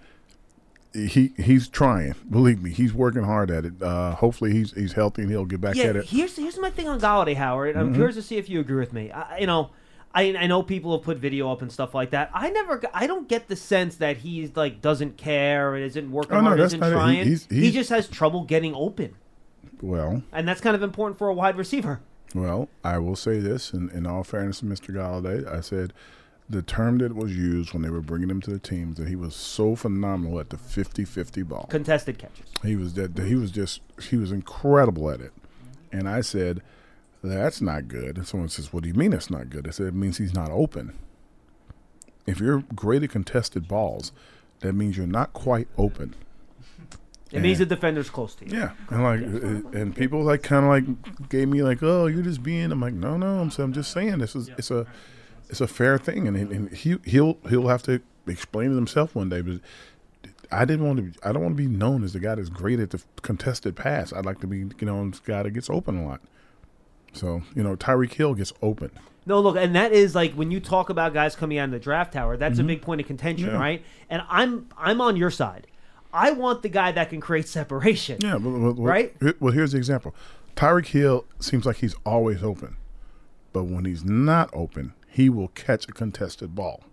[0.97, 2.15] He he's trying.
[2.29, 3.81] Believe me, he's working hard at it.
[3.81, 6.05] Uh, hopefully, he's he's healthy and he'll get back yeah, at it.
[6.05, 7.77] here's here's my thing on Golladay, Howard.
[7.77, 7.95] I'm Mhm.
[7.95, 9.11] curious to see if you agree with me.
[9.11, 9.69] I, you know,
[10.15, 12.31] I I know people have put video up and stuff like that.
[12.33, 16.33] I never, I don't get the sense that he's like doesn't care and isn't working
[16.33, 16.85] Oh, no, hard, isn't it.
[16.85, 17.25] He- trying.
[17.27, 19.11] he's- he just has trouble getting open,
[19.81, 21.99] Well, and that's kind of important for a wide receiver.
[22.35, 24.93] Well, I will say this, in, in all fairness to Mr.
[24.93, 25.93] Golladay, I said
[26.49, 29.07] the term that was used when they were bringing him to the team is that
[29.07, 31.67] he was so phenomenal at the 50-50 ball.
[31.69, 32.45] Contested catches.
[32.63, 35.33] He was that he was just he was incredible at it.
[35.91, 36.61] And I said,
[37.21, 38.17] That's not good.
[38.17, 39.67] And someone says, What do you mean it's not good?
[39.67, 40.93] I said, It means he's not open.
[42.25, 44.11] If you're great at contested balls,
[44.59, 46.15] that means you're not quite open.
[47.31, 48.57] It means the defender's close to you.
[48.57, 52.23] Yeah, and like, uh, and people like kind of like gave me like, oh, you're
[52.23, 52.71] just being.
[52.71, 54.87] I'm like, no, no, I'm, I'm just saying this is it's a
[55.49, 59.29] it's a fair thing, and, and he he'll he'll have to explain it himself one
[59.29, 59.41] day.
[59.41, 59.59] But
[60.51, 61.03] I didn't want to.
[61.03, 63.75] Be, I don't want to be known as the guy that's great at the contested
[63.75, 64.11] pass.
[64.13, 66.21] I'd like to be, you know, the guy that gets open a lot.
[67.13, 68.91] So you know, Tyreek Hill gets open.
[69.25, 71.79] No, look, and that is like when you talk about guys coming out in the
[71.79, 72.37] draft tower.
[72.37, 72.67] That's a Mhm.
[72.67, 73.57] big point of contention, Yeah.
[73.57, 73.83] right?
[74.09, 75.67] And I'm I'm on your side.
[76.13, 78.19] I want the guy that can create separation.
[78.21, 79.13] Yeah, but- Right?
[79.41, 80.15] Well, here's the example.
[80.55, 82.77] Tyreek Hill seems like he's always open,
[83.51, 86.83] but when he's not open, he will catch a contested ball.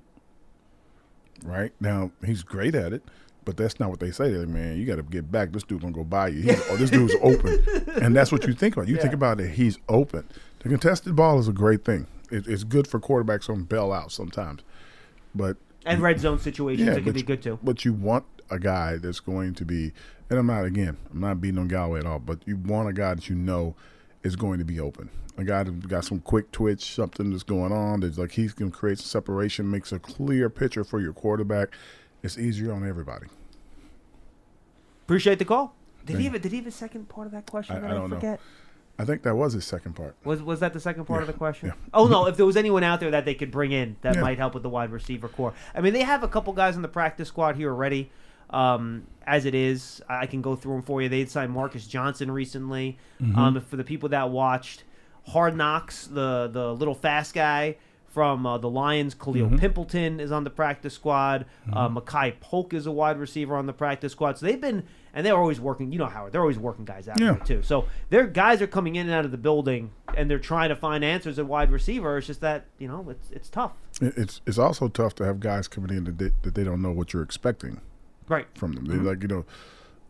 [1.45, 3.03] Right now, he's great at it,
[3.45, 4.31] but that's not what they say.
[4.31, 5.53] Like, man, you got to get back.
[5.53, 6.41] This dude gonna go by you.
[6.41, 7.63] He's, oh, this dude's open,
[8.03, 8.89] and that's what you think about.
[8.89, 9.51] You think about it.
[9.51, 10.27] He's open.
[10.61, 12.07] The contested ball is a great thing.
[12.31, 14.63] It, it's good for quarterbacks on bail out sometimes,
[15.35, 17.59] but And red zone situations, it can be good too.
[17.63, 19.93] But you want a guy that's going to be,
[20.31, 22.95] and I'm not again, I'm not beating on Golladay at all, but you want a
[22.95, 23.75] guy that you know
[24.25, 25.09] is going to be open.
[25.37, 28.01] A guy that's got some quick twitch, something that's going on.
[28.01, 31.75] That's like he can create some separation, makes a clear picture for your quarterback.
[32.23, 33.27] It's easier on everybody.
[35.05, 35.75] Appreciate the call.
[36.07, 37.91] Did Thank he have did he have a second part of that question I- that
[37.91, 38.17] I I, don't know.
[38.17, 38.41] forget?
[38.97, 40.15] I think that was his second part.
[40.25, 41.69] Was was that the second part of the question?
[41.69, 41.75] yeah.
[41.93, 42.27] Oh no!
[42.27, 44.21] If there was anyone out there that they could bring in that Yeah.
[44.21, 46.83] might help with the wide receiver core, I mean, they have a couple guys in
[46.83, 48.11] the practice squad here already.
[48.55, 51.09] Um, as it is, I can go through them for you.
[51.09, 52.99] They signed Marcus Johnson recently.
[53.21, 53.37] Mhm.
[53.37, 54.85] Um, for the people that watched
[55.29, 57.77] Hard Knocks, the the little fast guy
[58.09, 59.59] from uh, the Lions, Kalil Mhm.
[59.59, 61.47] Pimpleton is on the practice squad.
[61.73, 64.39] Uh, Makai Polk is a wide receiver on the practice squad.
[64.39, 65.91] So they've been, and they're always working.
[65.91, 67.33] You know, Howard, they're always working guys out Yeah.
[67.33, 67.63] there too.
[67.63, 70.77] So their guys are coming in and out of the building, and they're trying to
[70.77, 72.19] find answers at wide receiver.
[72.19, 73.73] It's just that you know, it's it's tough.
[74.01, 76.93] It's it's also tough to have guys coming in that they, that they don't know
[76.93, 77.81] what you're expecting.
[78.29, 78.47] Right.
[78.55, 79.05] From them, they Mhm.
[79.05, 79.45] like you know,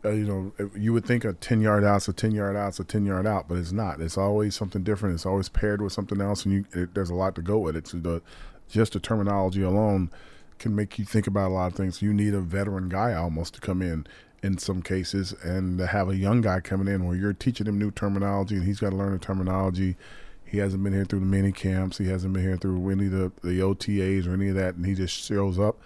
[0.05, 2.83] uh, you know, you would think a ten yard out's a ten yard out's a
[2.83, 3.99] ten yard out, but it's not.
[3.99, 5.15] It's always something different.
[5.15, 7.75] It's always paired with something else, and you it, there's a lot to go with
[7.75, 7.87] it.
[7.87, 8.21] So the
[8.69, 10.09] just the terminology alone
[10.57, 12.01] can make you think about a lot of things.
[12.01, 14.07] You need a veteran guy almost to come in
[14.43, 17.77] in some cases, and to have a young guy coming in where you're teaching him
[17.79, 19.97] new terminology, and he's got to learn the terminology.
[20.45, 21.97] He hasn't been here through the mini camps.
[21.97, 24.85] He hasn't been here through any of the, the OTAs or any of that, and
[24.85, 25.79] he just shows up.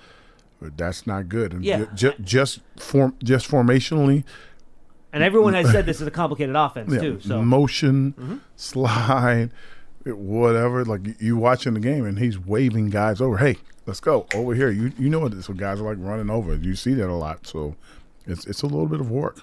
[0.61, 1.53] But that's not good.
[1.53, 1.85] And Yeah.
[1.95, 4.23] ju- ju- just form, just formationally,
[5.13, 7.19] And everyone has said this is a complicated offense yeah, too.
[7.21, 8.39] So motion, Mhm.
[8.55, 9.49] slide,
[10.05, 10.85] whatever.
[10.85, 13.37] Like you- watching the game, and he's waving guys over.
[13.37, 14.69] Hey, let's go over here.
[14.69, 15.45] You you know what this?
[15.45, 16.55] So guys are like running over.
[16.55, 17.47] You see that a lot.
[17.47, 17.75] So
[18.27, 19.39] it's it's a little bit of work.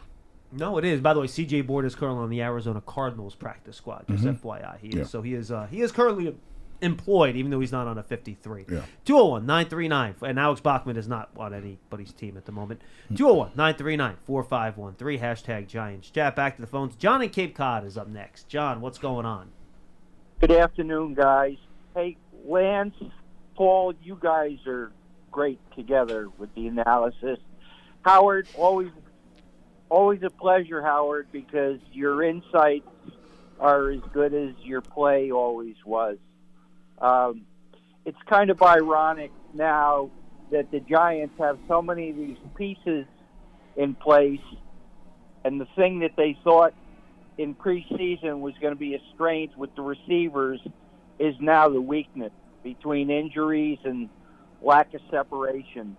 [0.53, 1.01] No, it is.
[1.01, 1.63] By the way, C.J.
[1.63, 4.05] Board is currently on the Arizona Cardinals practice squad.
[4.09, 4.39] Just Mhm.
[4.41, 4.95] FYI, he is.
[4.95, 5.05] Yeah.
[5.05, 5.51] So he is.
[5.51, 6.35] Uh, he is currently
[6.81, 8.67] employed, even though he's not on a 53.
[8.71, 8.83] Yeah.
[9.05, 10.23] 201-939.
[10.23, 12.83] And Alex Bachman is not on anybody's team at the moment.
[13.09, 13.15] Hmm.
[13.15, 15.21] 201-939-4513.
[15.21, 16.37] Hashtag Giants Chat.
[16.37, 16.97] Back to the phones.
[16.97, 18.49] John in Cape Cod is up next.
[18.49, 19.51] John, what's going on?
[20.41, 21.57] Good afternoon, guys.
[21.95, 22.95] Hey, Lance,
[23.55, 24.93] Paul, you guys are
[25.31, 27.39] great together with the analysis.
[28.03, 28.91] Howard, always,
[29.89, 32.87] always a pleasure, Howard, because your insights
[33.59, 36.19] are as good as your play always was.
[37.01, 37.43] Um,
[38.05, 40.11] it's kind of ironic now
[40.51, 43.07] that the Giants have so many of these pieces
[43.77, 44.41] in place,
[45.45, 46.73] and the thing that they thought
[47.39, 50.61] in preseason was going to be a strength with the receivers
[51.19, 52.33] is now the weakness
[52.63, 54.09] between injuries and
[54.63, 55.97] lack of separation.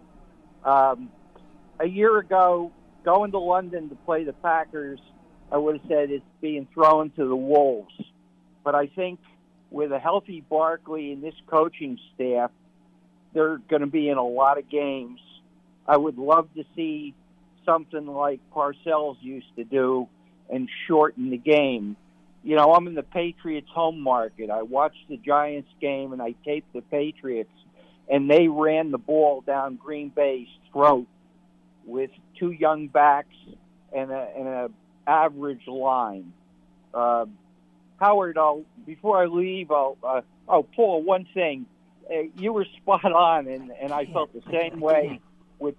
[0.63, 1.09] Um,
[1.79, 2.71] a year ago,
[3.05, 4.99] going to London to play the Packers,
[5.51, 7.93] I would have said it's being thrown to the wolves.
[8.63, 9.19] But I think
[9.69, 12.51] with a healthy Barkley and this coaching staff,
[13.33, 15.19] they're going to be in a lot of games.
[15.87, 17.13] I would love to see
[17.65, 20.07] something like Parcells used to do
[20.49, 21.95] and shorten the game.
[22.43, 24.49] You know, I'm in the Patriots home market.
[24.49, 27.51] I watched the Giants game and I taped the Patriots,
[28.09, 31.07] and they ran the ball down Green Bay's throat
[31.85, 33.35] with two young backs
[33.93, 34.69] and a, and a
[35.05, 36.31] average line.
[36.93, 37.25] Uh,
[37.97, 41.65] Howard, I'll, before I leave, I'll, uh, oh, Paul, one thing.
[42.09, 45.19] Uh, you were spot on, and, and I felt the same way
[45.59, 45.75] with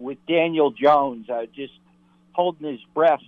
[0.00, 1.26] with Daniel Jones.
[1.30, 1.72] I just
[2.32, 3.22] holding his breath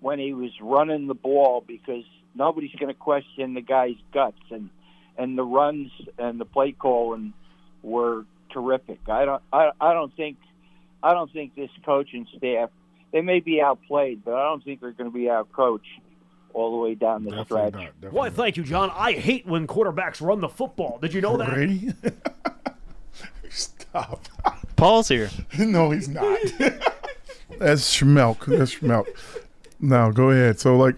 [0.00, 4.70] when he was running the ball because nobody's going to question the guy's guts and
[5.18, 7.34] and the runs and the play calling
[7.82, 9.00] were terrific.
[9.08, 10.38] I don't I, I don't think
[11.02, 12.70] I don't think this coaching staff
[13.12, 16.00] they may be outplayed, but I don't think they're going to be outcoached
[16.54, 17.74] all the way down the stretch.
[18.10, 18.90] Why, thank you, John.
[18.94, 20.98] I hate when quarterbacks run the football.
[21.00, 21.50] Did you know that?
[21.50, 21.92] Brady?
[23.50, 24.26] Stop.
[24.76, 25.30] Paul's here.
[25.58, 26.38] no, he's not.
[27.58, 28.46] That's Schmelk.
[28.46, 29.06] That's Schmelk.
[29.80, 30.58] Now go ahead.
[30.58, 30.96] So like,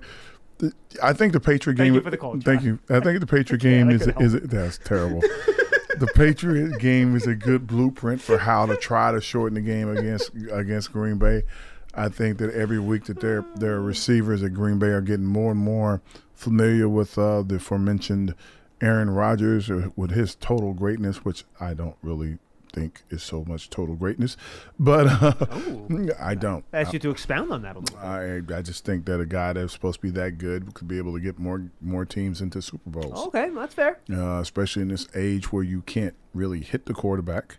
[1.03, 1.87] I think the Patriot game.
[1.87, 1.95] Thank game.
[1.95, 2.79] you for the call, Thank you.
[2.89, 4.45] I think the Patriot Yeah, game that is is help.
[4.45, 5.21] that's terrible.
[5.21, 9.89] the Patriot game is a good blueprint for how to try to shorten the game
[9.97, 11.43] against against Green Bay.
[11.97, 15.53] I think that every week that their their receivers at Green Bay are getting more
[15.53, 16.03] and more
[16.35, 18.35] familiar with uh, the aforementioned
[18.81, 22.39] Aaron Rodgers or with his total greatness, which I don't really
[22.75, 24.37] think is so much total greatness,
[24.79, 25.35] but uh,
[26.21, 26.65] I don't.
[26.73, 27.99] I ask you to expound on that a little.
[27.99, 30.99] I I just think that a guy that's supposed to be that good could be
[30.99, 33.29] able to get more more teams into Super Bowls.
[33.29, 34.01] Okay, that's fair.
[34.11, 37.59] Uh, especially in this age where you can't really hit the quarterback,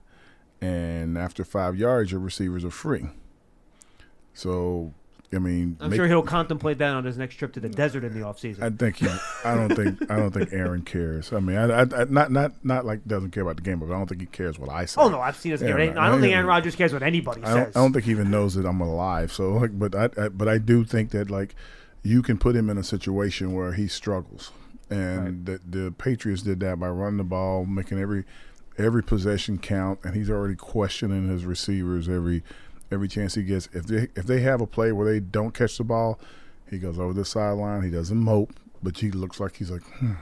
[0.62, 3.06] and after five yards, your receivers are free.
[4.36, 4.94] So,
[5.34, 8.04] I mean, I'm make- sure he'll contemplate that on his next trip to the desert
[8.04, 8.64] in the off season.
[8.64, 9.08] I think he.
[9.44, 10.12] I don't think.
[10.12, 11.34] I don't think Aaron cares.
[11.34, 13.88] I mean, I, I, I not not not like doesn't care about the game, but
[13.88, 15.02] I don't think he cares what I say.
[15.02, 15.62] Oh no, I've seen this.
[15.62, 15.96] Yeah, game.
[15.96, 16.34] no, I don't think.
[16.34, 17.76] Aaron Rodgers cares what anybody I don't, says.
[17.76, 19.32] I don't think he even knows that I'm alive.
[19.32, 21.56] So, like, but I, I but I do think that like
[22.04, 24.52] you can put him in a situation where he struggles,
[24.90, 28.26] and the, the Patriots did that by running the ball, making every
[28.78, 32.44] every possession count, and he's already questioning his receivers every
[32.92, 33.68] every chance he gets.
[33.74, 36.20] If they if they have a play where they don't catch the ball,
[36.70, 37.82] he goes over the sideline.
[37.84, 40.14] He doesn't mope, but he looks like he's like, hmm,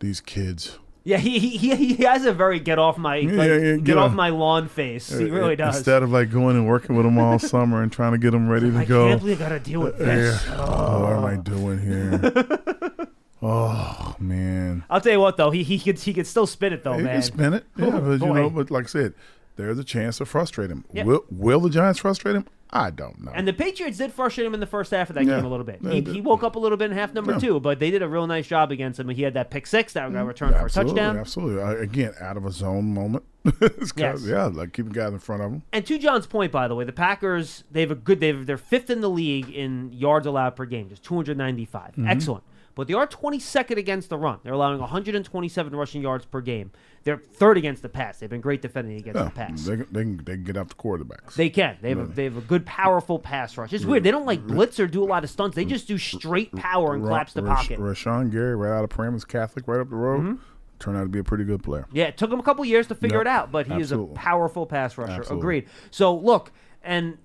[0.00, 0.78] these kids.
[1.02, 3.76] Yeah, he, he he he has a very get off my Yeah, like, yeah, yeah,
[3.76, 5.08] get, off my lawn face.
[5.10, 5.76] He Uh, really does.
[5.78, 8.48] Instead of like going and working with them all summer and trying to get them
[8.50, 9.08] ready to I go.
[9.08, 10.44] can't believe I gotta deal with this.
[10.46, 10.56] yeah.
[10.58, 13.08] Oh, what am I doing here?
[13.42, 14.84] oh man.
[14.90, 17.02] I'll tell you what though, he he could he could still spin it though, He
[17.02, 17.14] man.
[17.14, 17.64] can spin it.
[17.76, 19.14] Yeah, Oh, but you know, but like I said,
[19.60, 20.84] there's a chance to frustrate him.
[20.92, 21.04] Yeah.
[21.04, 22.46] Will Will the Giants frustrate him?
[22.72, 23.32] I don't know.
[23.34, 25.36] And the Patriots did frustrate him in the first half of that Yeah.
[25.36, 25.80] game a little bit.
[25.82, 27.38] Yeah, He, he woke up a little bit in half number Yeah.
[27.40, 29.08] two, but they did a real nice job against him.
[29.08, 31.16] He had that pick six that got returned for a touchdown.
[31.16, 31.82] absolutely.
[31.82, 33.24] Again, out of a zone moment.
[33.96, 34.24] Yes.
[34.24, 35.62] Yeah, like keeping guys in front of him.
[35.72, 38.56] And to John's point, by the way, the Packers they have a good they've they're
[38.56, 41.94] fifth in the league in yards allowed per game, just 295.
[41.96, 42.08] Mhm.
[42.08, 42.44] Excellent.
[42.76, 44.38] But they are 22nd against the run.
[44.44, 46.70] They're allowing 127 rushing yards per game.
[47.02, 48.18] They're third against the pass.
[48.18, 49.64] They've been great defending against Yeah, the pass.
[49.64, 51.34] they, can- they, can, they can get after quarterbacks.
[51.34, 51.78] They can.
[51.80, 53.72] They have a, they have a good powerful pass rush.
[53.72, 54.02] It's weird.
[54.04, 55.56] They don't like blitz or do a lot of stunts.
[55.56, 57.78] They just do straight power and Ra- collapse the pocket.
[57.78, 58.08] Mm-hmm.
[58.08, 60.38] Rashan Gary, right out of Paramus Catholic, right up the road,
[60.78, 61.86] turned out to be a pretty good player.
[61.90, 64.12] Yeah, it took him a couple years to figure Yep, it out, but he absolutely.
[64.12, 65.12] is a powerful pass rusher.
[65.12, 65.38] Absolutely.
[65.38, 65.68] Agreed.
[65.90, 67.16] So look, and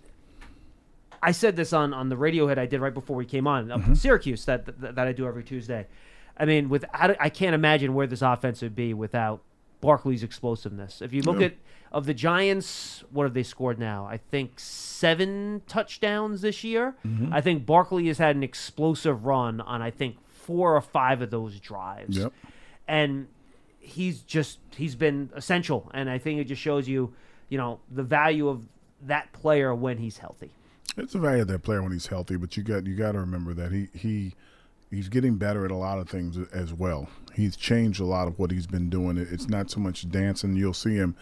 [1.22, 3.72] I said this on on the radio hit I did right before we came on
[3.72, 3.92] up Mm-hmm.
[3.92, 5.88] in Syracuse that, that that I do every Tuesday.
[6.38, 9.42] I mean, without I can't imagine where this offense would be without
[9.86, 11.00] Barkley's explosiveness.
[11.02, 11.48] If you look Yeah.
[11.48, 11.54] at
[11.92, 14.06] of the Giants, what have they scored now?
[14.06, 16.96] I think seven touchdowns this year.
[17.06, 17.32] Mhm.
[17.32, 21.30] I think Barkley has had an explosive run on I think four or five of
[21.30, 22.34] those drives Yep.
[22.88, 23.28] and
[23.80, 27.14] he's just he's been essential and i think it just shows you
[27.50, 28.68] you know the value of
[29.02, 30.50] that player when he's healthy
[30.98, 33.20] It's the value of that player when he's healthy, but you got you got to
[33.20, 34.34] remember that he he
[34.90, 37.10] he's getting better at a lot of things as well.
[37.34, 39.18] He's changed a lot of what he's been doing.
[39.18, 40.56] It's not so much dancing.
[40.56, 41.16] You'll see him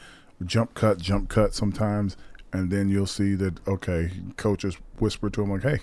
[0.45, 2.17] jump cut, jump cut sometimes,
[2.51, 5.79] and then you'll see that okay, coaches whisper to him like, "Hey,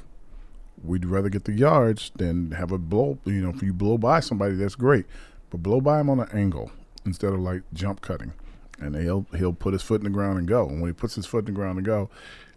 [0.83, 3.19] we'd rather get the yards than have a blow.
[3.25, 5.07] You know, if you blow by somebody, that's great,
[5.51, 6.71] but blow by him on an angle
[7.05, 8.33] instead of like jump cutting."
[8.79, 10.67] And he'll he'll put his foot in the ground and go.
[10.67, 12.09] And when he puts his foot in the ground and go,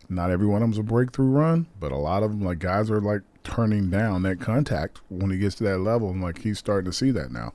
[0.10, 2.90] not every one of them's a breakthrough run, but a lot of them, like guys,
[2.90, 6.60] are like turning down that contact when he gets to that level, and like he's
[6.60, 7.54] starting to see that now.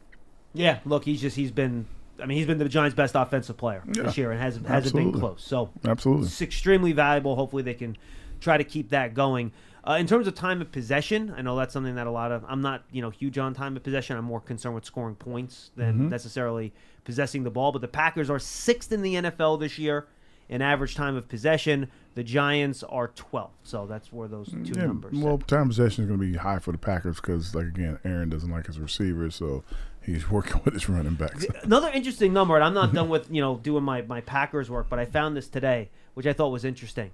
[0.55, 1.87] yeah look he's just he's been
[2.23, 4.95] i mean he's been the giants best offensive player Yeah, this year and hasn't hasn't
[4.95, 6.27] been close so Absolutely.
[6.27, 7.97] it's extremely valuable hopefully they can
[8.41, 9.53] try to keep that going
[9.87, 12.45] uh, in terms of time of possession, I know that's something that a lot of
[12.47, 14.19] I'm not you know huge on time of possession.
[14.19, 16.11] I'm more concerned with scoring points than Mhm.
[16.11, 16.75] necessarily
[17.05, 17.73] possessing the ball.
[17.73, 20.07] But the Packers are sixth in the NFL this year
[20.49, 21.89] in average time of possession.
[22.15, 25.15] The Giants are 12th, so that's where those two Yeah, numbers.
[25.17, 28.29] well, time possession is going to be high for the Packers because, like again, Aaron
[28.29, 29.63] doesn't like his receivers, so
[30.03, 31.47] he's working with his running backs.
[31.63, 34.87] Another interesting number, and I'm not done with you know doing my my Packers work,
[34.89, 37.13] but I found this today, which I thought was interesting.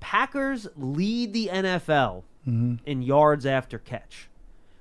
[0.00, 2.78] Packers lead the NFL Mhm.
[2.86, 4.28] in yards after catch.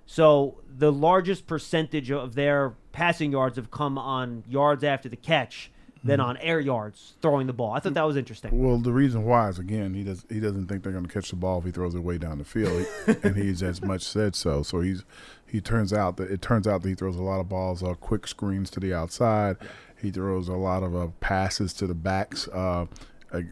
[0.06, 5.72] So the largest percentage of their passing yards have come on yards after the catch
[6.06, 6.24] than Mhm.
[6.26, 7.72] on air yards throwing the ball.
[7.74, 8.52] I thought that was interesting.
[8.64, 11.32] Well, the reason why is again he does he doesn't think they're going to catch
[11.32, 14.04] the ball if he throws it way down the field, He- and he's as much
[14.04, 14.62] said so.
[14.64, 15.04] So he's
[15.46, 17.96] he turns out that it turns out that he throws a lot of balls, uh,
[17.96, 19.58] quick screens to the outside.
[20.02, 22.48] He throws a lot of uh, passes to the backs.
[22.50, 22.86] Uh,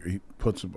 [0.06, 0.68] he puts uh,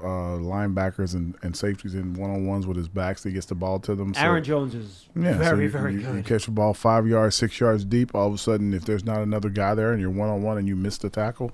[0.41, 3.23] linebackers and, and safeties in one on ones with his backs.
[3.23, 4.13] He gets the ball to them.
[4.13, 6.15] So- Aaron Jones is yeah, so very you, very you, good.
[6.15, 8.13] You catch the ball five yards, six yards deep.
[8.13, 10.57] All of a sudden, if there's not another guy there and you're one on one
[10.57, 11.51] and you miss the tackle,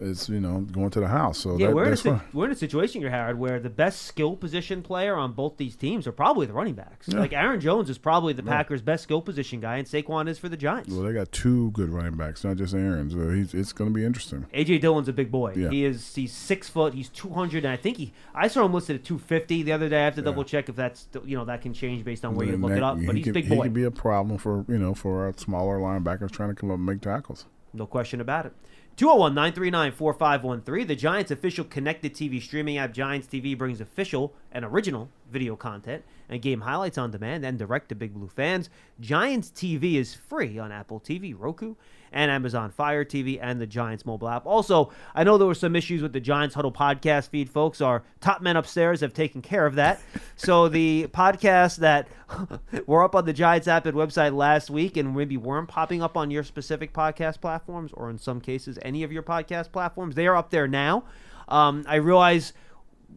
[0.00, 1.38] it's you know going to the house.
[1.38, 4.02] So yeah, that, we're in, si- we're in a situation here, Howard, where the best
[4.02, 7.08] skill position player on both these teams are probably the running backs.
[7.08, 7.20] Yeah.
[7.20, 8.50] Like Aaron Jones is probably the Yeah.
[8.50, 10.92] Packers' best skill position guy, and Saquon is for the Giants.
[10.92, 13.10] Well, they got two good running backs, not just Aaron.
[13.10, 14.46] So he's, it's going to be interesting.
[14.54, 15.54] AJ Dillon's a big boy.
[15.56, 15.70] Yeah.
[15.70, 16.94] He is he's six foot.
[16.94, 18.12] He's two hundred, and I think he.
[18.34, 20.00] I saw him listed at two fifty the other day.
[20.02, 22.46] I have to double check if that's you know that can change based on where
[22.46, 22.98] you look that- it up.
[23.04, 25.24] But he he's can, big He boy, can be a problem for you know for
[25.26, 27.46] our smaller linebackers trying to come up and make tackles.
[27.72, 28.52] no question about it.
[28.96, 30.86] 201 939 4513.
[30.86, 36.02] The Giants' official connected TV streaming app, Giants TV, brings official and original video content
[36.30, 38.70] and game highlights on demand and direct to Big Blue fans.
[38.98, 41.74] Giants TV is free on Apple TV, Roku,
[42.12, 44.46] and Amazon Fire TV and the Giants mobile app.
[44.46, 47.80] Also, I know there were some issues with the Giants Huddle podcast feed, folks.
[47.80, 50.00] Our top men upstairs have taken care of that.
[50.36, 52.08] so the podcasts that
[52.86, 56.16] were up on the Giants app and website last week and maybe weren't popping up
[56.16, 60.26] on your specific podcast platforms or in some cases any of your podcast platforms, they
[60.26, 61.04] are up there now.
[61.48, 62.52] Um, I realize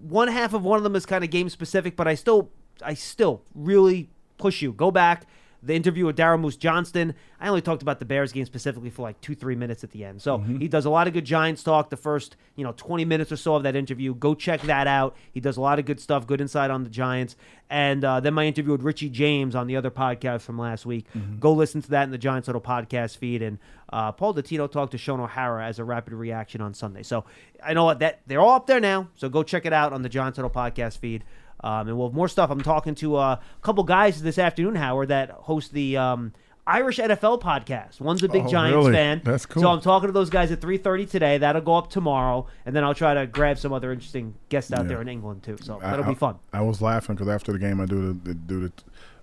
[0.01, 2.51] one half of one of them is kind of game specific, but I still
[2.83, 4.71] I still really push you.
[4.71, 5.25] Go back.
[5.61, 7.13] The interview with Daryl Moose Johnston.
[7.39, 10.05] I only talked about the Bears game specifically for like two, three minutes at the
[10.05, 10.21] end.
[10.21, 13.31] So he does a lot of good Giants talk the first, you know, 20 minutes
[13.31, 14.13] or so of that interview.
[14.15, 15.15] Go check that out.
[15.33, 17.35] He does a lot of good stuff, good insight on the Giants.
[17.69, 21.05] And uh, then my interview with Richie James on the other podcast from last week.
[21.39, 23.41] Go listen to that in the Giants Huddle podcast feed.
[23.41, 23.59] And
[23.91, 27.03] uh, Paul Dottino talked to Shaun O'Hara as a rapid reaction on Sunday.
[27.03, 27.25] So
[27.63, 29.09] I know what that they're all up there now.
[29.15, 31.23] So go check it out on the Giants Huddle podcast feed.
[31.63, 32.49] Um, and we'll have more stuff.
[32.49, 36.33] I'm talking to uh, a couple guys this afternoon, Howard, that host the um,
[36.65, 37.99] Irish NFL podcast.
[37.99, 38.93] One's a big Oh, Giants really?
[38.93, 39.21] fan.
[39.25, 39.63] That's cool.
[39.63, 41.37] So I'm talking to those guys at 3:30 today.
[41.39, 44.83] That'll go up tomorrow, and then I'll try to grab some other interesting guests out
[44.83, 44.89] Yeah.
[44.89, 45.57] there in England too.
[45.61, 46.35] So that'll I, be fun.
[46.53, 48.71] I was laughing because after the game, I do the, the do the,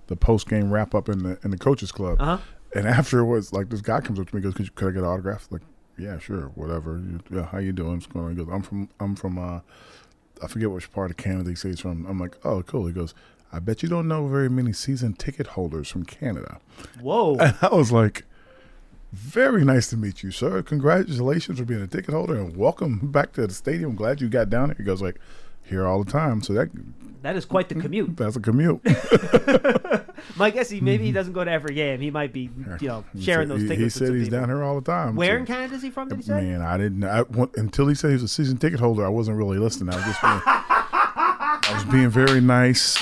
[0.08, 2.38] the post game wrap up in the in the coaches club, Uh-huh.
[2.74, 4.90] and afterwards, like this guy comes up to me and goes, "Could, you, could I
[4.90, 5.62] get an autograph?" Like,
[5.96, 6.98] yeah, sure, whatever.
[6.98, 7.94] You, yeah, how you doing?
[7.94, 8.30] What's going on?
[8.32, 9.60] He goes, "I'm from I'm from uh,
[10.42, 13.14] I forget which part of Canada he says from." I'm like, "Oh, cool." He goes.
[13.52, 16.58] I bet you don't know very many season ticket holders from Canada.
[17.00, 17.36] Whoa.
[17.40, 18.24] And I was like,
[19.12, 20.62] very nice to meet you, sir.
[20.62, 23.94] Congratulations for being a ticket holder and welcome back to the stadium.
[23.94, 24.76] Glad you got down here.
[24.78, 25.18] He goes like,
[25.68, 26.42] here all the time.
[26.42, 26.68] So that
[27.22, 28.16] That is quite the mm, commute.
[28.16, 28.80] that's a commute.
[30.36, 31.14] My guess he maybe he mm-hmm.
[31.16, 32.00] doesn't go to every game.
[32.00, 32.50] He might be,
[32.80, 33.78] you know, sharing said- those tickets.
[33.78, 34.40] He with said he's people.
[34.40, 35.14] down here all the time.
[35.16, 36.08] Where so- in Canada is he from?
[36.08, 36.40] Did he say?
[36.40, 37.04] Man, I didn't.
[37.04, 37.24] I,
[37.56, 39.92] until he said he was a season ticket holder, I wasn't really listening.
[39.92, 42.96] I was just being, I was being very nice,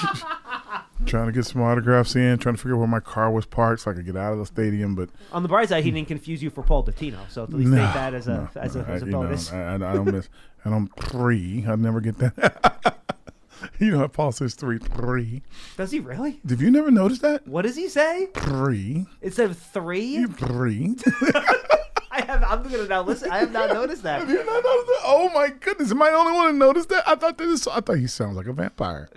[1.07, 3.83] trying to get some autographs in, trying to figure out where my car was parked
[3.83, 4.95] so I could get out of the stadium.
[4.95, 7.71] But On the bright side, he didn't confuse you for Paul Dottino, so at least
[7.71, 9.53] no, take that as a no, as a, no, as a you know, bonus.
[9.53, 10.29] I, I, don't miss.
[10.65, 11.65] I don't three.
[11.69, 13.05] I never get that.
[13.79, 15.43] you know, how Paul says three, three.
[15.77, 16.41] Does he really?
[16.45, 17.47] Did you never notice that?
[17.47, 18.29] What does he say?
[18.35, 20.25] Three, Instead of three?
[20.27, 20.97] three.
[22.15, 22.45] I have.
[22.45, 23.31] I'm gonna now listen.
[23.31, 24.21] I have not noticed that.
[24.21, 25.01] Have you not noticed that?
[25.05, 25.91] Oh my goodness!
[25.91, 27.09] Am I the only one to notice that?
[27.09, 27.67] I thought this.
[27.67, 29.09] I thought he sounds like a vampire.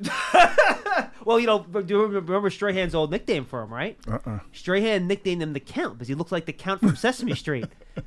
[1.27, 3.97] Well, you know, do you remember, Strahan's old nickname for him, right?
[4.09, 4.39] Uh-uh.
[4.53, 7.65] Strahan nicknamed him the Count because he looks like the Count from Sesame Street.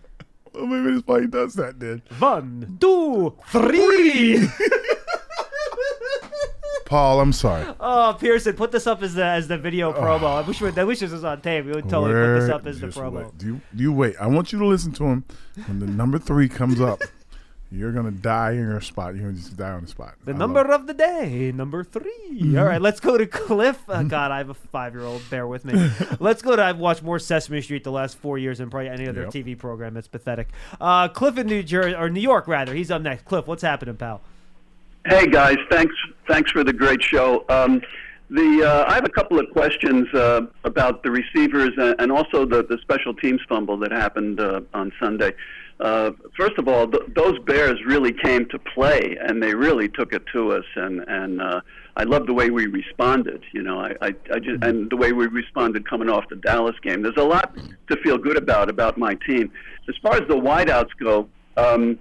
[0.53, 1.79] Well, maybe that's why he does that.
[1.79, 4.49] Then One, two, three.
[6.87, 7.73] Paul, I'm sorry.
[7.79, 10.01] oh, Pearson, put this up as the as the video oh.
[10.01, 10.25] promo.
[10.25, 11.67] I wish we, I wish this was on tape.
[11.67, 13.27] We would totally put this up as the promo.
[13.27, 13.39] wait.
[13.39, 14.17] Do you, do you wait?
[14.21, 15.25] I want you to listen to him.
[15.67, 17.01] When the number three comes up,
[17.73, 19.15] you're gonna die in your spot.
[19.15, 20.15] You're gonna just die on the spot.
[20.25, 22.59] The I number of the day, number 3 Mm-hmm.
[22.59, 23.79] All right, let's go to Cliff.
[23.89, 25.29] Uh, God, I have a five-year-old.
[25.31, 25.91] Bear with me.
[26.21, 26.63] let's go to.
[26.65, 29.31] I've watched more Sesame Street the last four years than probably any other Yep.
[29.33, 29.97] TV program.
[29.97, 30.49] It's pathetic.
[30.81, 32.73] Uh, Cliff in New Jersey or New York rather.
[32.75, 33.25] He's up next.
[33.25, 34.21] Cliff, what's happening, pal?
[35.07, 35.95] Hey guys, thanks
[36.29, 37.45] thanks for the great show.
[37.49, 37.81] Um,
[38.29, 42.47] the uh, I have a couple of questions uh, about the receivers and, and also
[42.47, 45.33] the, the special teams fumble that happened uh, on Sunday.
[45.81, 50.13] Uh, first of all, th- those Bears really came to play, and they really took
[50.13, 50.65] it to us.
[50.77, 51.61] And and uh,
[51.97, 53.43] I love the way we responded.
[53.53, 56.77] You know, I, I, I just and the way we responded coming off the Dallas
[56.83, 57.03] game.
[57.03, 57.57] There's a lot
[57.89, 59.51] to feel good about about my team.
[59.89, 61.99] As far as the wideouts go, um,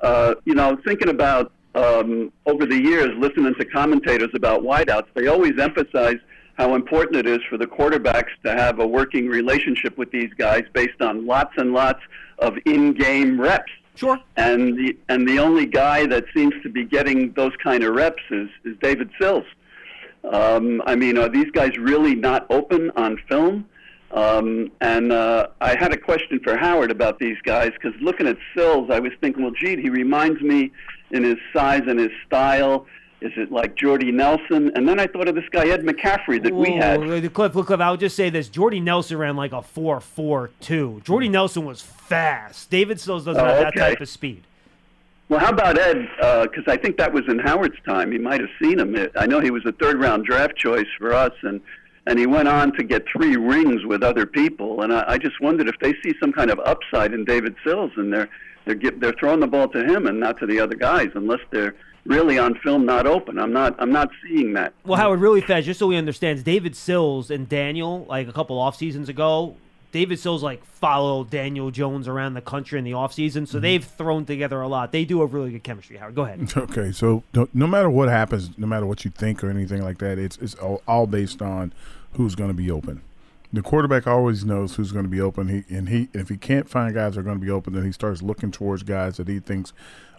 [0.00, 5.28] uh, you know, thinking about um, over the years, listening to commentators about wideouts, they
[5.28, 6.16] always emphasize
[6.56, 10.62] how important it is for the quarterbacks to have a working relationship with these guys
[10.72, 12.00] based on lots and lots
[12.44, 13.72] of in-game reps.
[13.96, 14.18] Sure.
[14.36, 18.22] And the and the only guy that seems to be getting those kind of reps
[18.30, 19.46] is is David Sills.
[20.38, 23.66] Um, I mean, are these guys really not open on film?
[24.10, 28.36] Um, and uh, I had a question for Howard about these guys because looking at
[28.56, 30.72] Sills, I was thinking, well, gee, he reminds me
[31.10, 32.86] in his size and his style.
[33.20, 34.70] Is it like Jordy Nelson?
[34.74, 37.00] And then I thought of this guy Ed McCaffrey that we had.
[37.00, 38.48] Whoa, Cliff, look, Cliff, I would just say this.
[38.48, 41.02] Jordy Nelson ran like a 4-4-2.
[41.04, 42.70] Jordy Nelson was fast.
[42.70, 44.42] David Sills doesn't Oh, have that type of speed.
[45.30, 46.06] Well, how about Ed?
[46.20, 48.12] Uh, because I think that was in Howard's time.
[48.12, 48.94] He might have seen him.
[49.16, 51.60] I know he was a third-round draft choice for us, and
[52.06, 54.82] and he went on to get three rings with other people.
[54.82, 57.92] And I, I just wondered if they see some kind of upside in David Sills,
[57.96, 58.28] and they're
[58.66, 61.40] they're get, they're throwing the ball to him and not to the other guys, unless
[61.50, 61.74] they're
[62.06, 63.38] really on film not open.
[63.38, 64.72] I'm not I'm not seeing that.
[64.84, 68.58] Well, Howard, really fast, just so we understand, David Sills and Daniel, like a couple
[68.58, 69.56] off seasons ago,
[69.94, 73.60] David Sills like follow Daniel Jones around the country in the offseason, so mm-hmm.
[73.60, 74.90] they've thrown together a lot.
[74.90, 75.98] They do have really good chemistry.
[75.98, 76.52] Howard, go ahead.
[76.56, 79.98] Okay, so no, no matter what happens, no matter what you think or anything like
[79.98, 81.72] that, it's it's all, all based on
[82.14, 83.02] who's going to be open.
[83.52, 85.46] The quarterback always knows who's going to be open.
[85.46, 87.84] He and he if he can't find guys that are going to be open, then
[87.84, 89.72] he starts looking towards guys that he thinks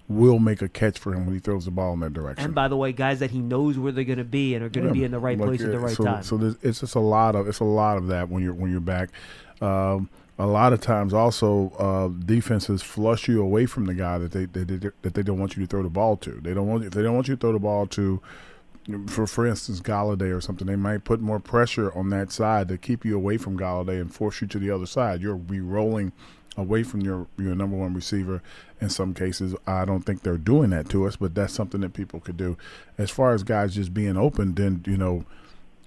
[0.08, 2.46] will make a catch for him when he throws the ball in that direction.
[2.46, 4.70] And by the way, guys that he knows where they're going to be and are
[4.70, 6.24] going to Yeah, be in the right like, place at the right so, time.
[6.24, 8.80] So it's just a lot of it's a lot of that when you're when you're
[8.80, 9.10] back.
[9.62, 14.32] Um, a lot of times, also uh, defenses flush you away from the guy that
[14.34, 16.32] they, that they that they don't want you to throw the ball to.
[16.32, 18.22] They don't want if they don't want you to throw the ball to.
[19.08, 22.78] For for instance, Golladay or something, they might put more pressure on that side to
[22.78, 25.22] keep you away from Golladay and force you to the other side.
[25.22, 26.12] You'll be rolling
[26.58, 28.42] away from your your number one receiver.
[28.82, 31.94] In some cases, I don't think they're doing that to us, but that's something that
[31.94, 32.58] people could do.
[32.98, 35.26] As far as guys just being open, then you know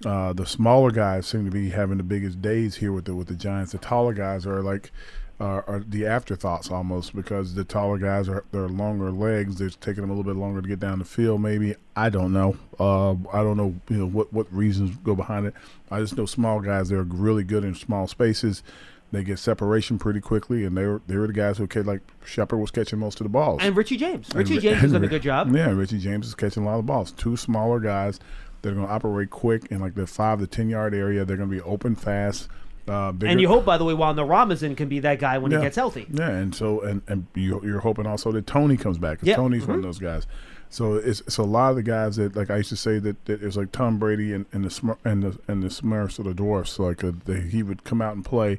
[0.05, 3.29] uh, the smaller guys seem to be having the biggest days here with the with
[3.29, 3.73] the Giants.
[3.73, 4.93] The taller guys are like
[5.41, 9.61] uh, are the afterthoughts almost because the taller guys are they're longer legs.
[9.61, 11.41] It's taking them a little bit longer to get down the field.
[11.41, 12.57] Maybe I don't know.
[12.79, 13.75] Uh, I don't know.
[13.89, 15.55] You know what what reasons go behind it.
[15.91, 16.89] I just know small guys.
[16.89, 18.63] They're really good in small spaces.
[19.11, 22.03] They get separation pretty quickly, and they were they were the guys who catch like
[22.27, 23.61] Shepard was catching most of the balls.
[23.63, 24.29] and Richie James.
[24.35, 25.55] Richie And- James has done a good job.
[25.55, 27.13] Yeah, Richie James is catching a lot of balls.
[27.13, 28.21] Two smaller guys
[28.61, 31.25] that are going to operate quick in like the five to ten yard area.
[31.25, 32.49] They're going to be open fast.
[32.87, 35.59] Uh, And you hope, by the way, Wan'Dale Robinson can be that guy when yeah.
[35.59, 36.07] he gets healthy.
[36.13, 39.21] Yeah, and so and and you, you're hoping also that Toney comes back.
[39.21, 39.37] 'cause Yeah.
[39.37, 39.89] Toney's one of Mhm.
[39.89, 40.27] those guys.
[40.71, 43.25] So it's it's a lot of the guys that like I used to say that,
[43.25, 46.19] that it was like Tom Brady and, and the Smur- and the and the Smurfs
[46.21, 46.79] or the Dwarfs.
[46.79, 48.59] Like uh, they, he would come out and play.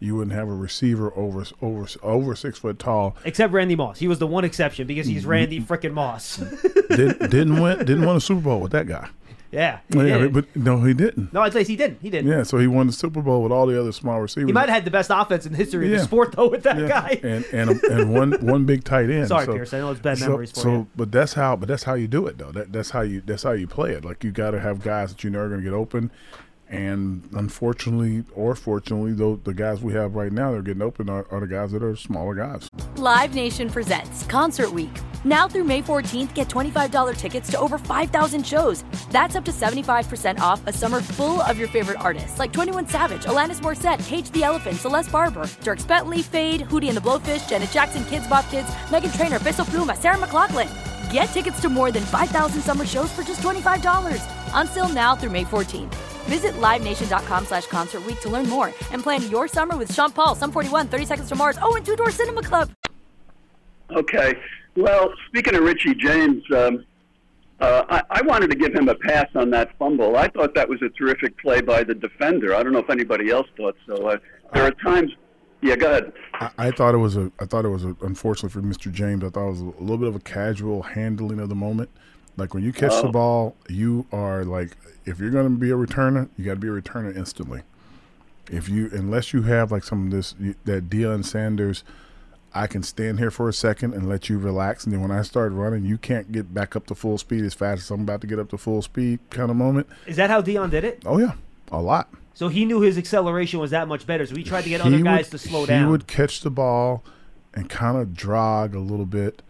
[0.00, 3.16] You wouldn't have a receiver over over over six foot tall.
[3.24, 3.98] Except Randy Moss.
[3.98, 5.30] He was the one exception because he's Mm-hmm.
[5.30, 6.36] Randy frickin' Moss.
[6.88, 9.08] didn't didn't win didn't win a Super Bowl with that guy.
[9.50, 9.80] yeah.
[9.90, 10.32] Yeah, did.
[10.32, 11.32] but no, he didn't.
[11.34, 12.00] no, I'd say he didn't.
[12.00, 12.30] He didn't.
[12.30, 14.48] Yeah, so he won the Super Bowl with all the other small receivers.
[14.48, 15.98] He might have had the best offense in the history of Yeah.
[15.98, 17.20] the sport, though, with that Yeah, guy.
[17.22, 19.28] and and and one one big tight end.
[19.28, 20.86] Sorry, so, Pierce, I know it's bad so- memories for so, you.
[20.96, 22.52] but that's how but that's how you do it though.
[22.52, 24.04] That that's how you that's how you play it.
[24.04, 26.10] Like you got to have guys that you know are going to get open.
[26.70, 31.10] And unfortunately, or fortunately, though the guys we have right now they are getting open
[31.10, 32.68] are, are the guys that are smaller guys.
[32.94, 34.90] Live Nation presents Concert Week.
[35.24, 38.84] Now through May 14th, get $25 tickets to over 5,000 shows.
[39.10, 43.24] That's up to 75% off a summer full of your favorite artists like 21 Savage,
[43.24, 47.70] Alanis Morissette, Cage the Elephant, Celeste Barber, Dierks Bentley, Feid, Hootie and the Blowfish, Janet
[47.70, 50.70] Jackson, Kidz Bop Kids, Meghan Trainor, Peso Pluma, Sarah McLachlan.
[51.12, 54.22] Get tickets to more than 5,000 summer shows for just $25.
[54.54, 55.96] Until now through May 14th.
[56.30, 60.36] Visit LiveNation.com slash Concert Week to learn more and plan your summer with Sean Paul,
[60.36, 62.70] Sum 41, 30 Seconds to Mars, oh, and Two Door Cinema Club.
[63.90, 64.36] Okay.
[64.76, 66.84] Well, speaking of Richie James, um,
[67.58, 70.16] uh, I, I wanted to give him a pass on that fumble.
[70.16, 72.54] I thought that was a terrific play by the defender.
[72.54, 74.10] I don't know if anybody else thought so.
[74.10, 74.18] Uh,
[74.54, 75.10] there are times.
[75.62, 76.12] Yeah, go ahead.
[76.34, 78.92] I, I thought it was a I thought it was a, unfortunately for Mr.
[78.92, 79.24] James.
[79.24, 81.90] I thought it was a little bit of a casual handling of the moment.
[82.40, 83.12] Like when you catch the Oh.
[83.12, 86.68] ball, you are like if you're going to be a returner, you got to be
[86.68, 87.62] a returner instantly.
[88.50, 90.34] If you unless you have like some of this
[90.64, 91.84] that Deion Sanders,
[92.54, 95.22] I can stand here for a second and let you relax, and then when I
[95.22, 98.22] start running, you can't get back up to full speed as fast as I'm about
[98.22, 99.86] to get up to full speed kind of moment.
[100.06, 101.02] Is that how Deion did it?
[101.06, 101.34] Oh yeah,
[101.70, 102.08] a lot.
[102.34, 104.86] So he knew his acceleration was that much better, so he tried to get He
[104.88, 105.90] other would- guys to slow he down.
[105.90, 107.04] would catch the ball
[107.54, 109.42] and kind of drag a little bit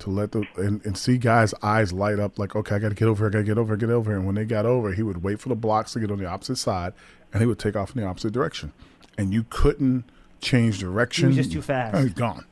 [0.00, 2.94] to let the and, and see guys' eyes light up like, okay, I got to
[2.94, 4.18] get over here, I got to get over, here, get over here.
[4.18, 6.26] And when they got over, he would wait for the blocks to get on the
[6.26, 6.92] opposite side,
[7.32, 8.72] and he would take off in the opposite direction,
[9.16, 10.04] and you couldn't
[10.40, 11.32] change direction.
[11.32, 11.96] just too fast.
[11.96, 12.44] Oh, he's gone,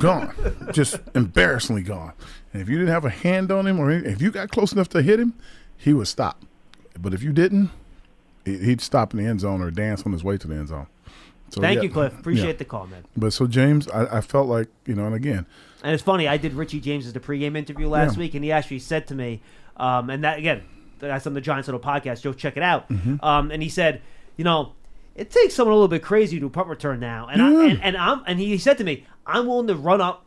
[0.00, 0.34] gone,
[0.72, 2.12] just embarrassingly gone.
[2.52, 4.72] And if you didn't have a hand on him, or any- if you got close
[4.72, 5.34] enough to hit him,
[5.76, 6.42] he would stop.
[6.98, 7.70] But if you didn't,
[8.44, 10.68] he- he'd stop in the end zone or dance on his way to the end
[10.68, 10.86] zone.
[11.50, 12.18] So, Thank yeah, you, Cliff.
[12.18, 12.52] Appreciate yeah.
[12.54, 13.04] the call, man.
[13.16, 15.44] But so James, I, I felt like you know, and again,
[15.82, 18.20] And it's funny, I did Richie James's the pregame interview last Yeah.
[18.20, 19.40] week, and he actually said to me,
[19.76, 20.62] um, and that again,
[21.00, 22.22] that's on the Giants Huddle podcast.
[22.22, 22.88] Joe, check it out.
[22.88, 23.22] Mhm.
[23.22, 24.00] Um, and he said,
[24.36, 24.72] you know,
[25.16, 27.64] it takes someone a little bit crazy to do a punt return now, and I,
[27.70, 30.24] and, and I'm and he said to me, I'm willing to run up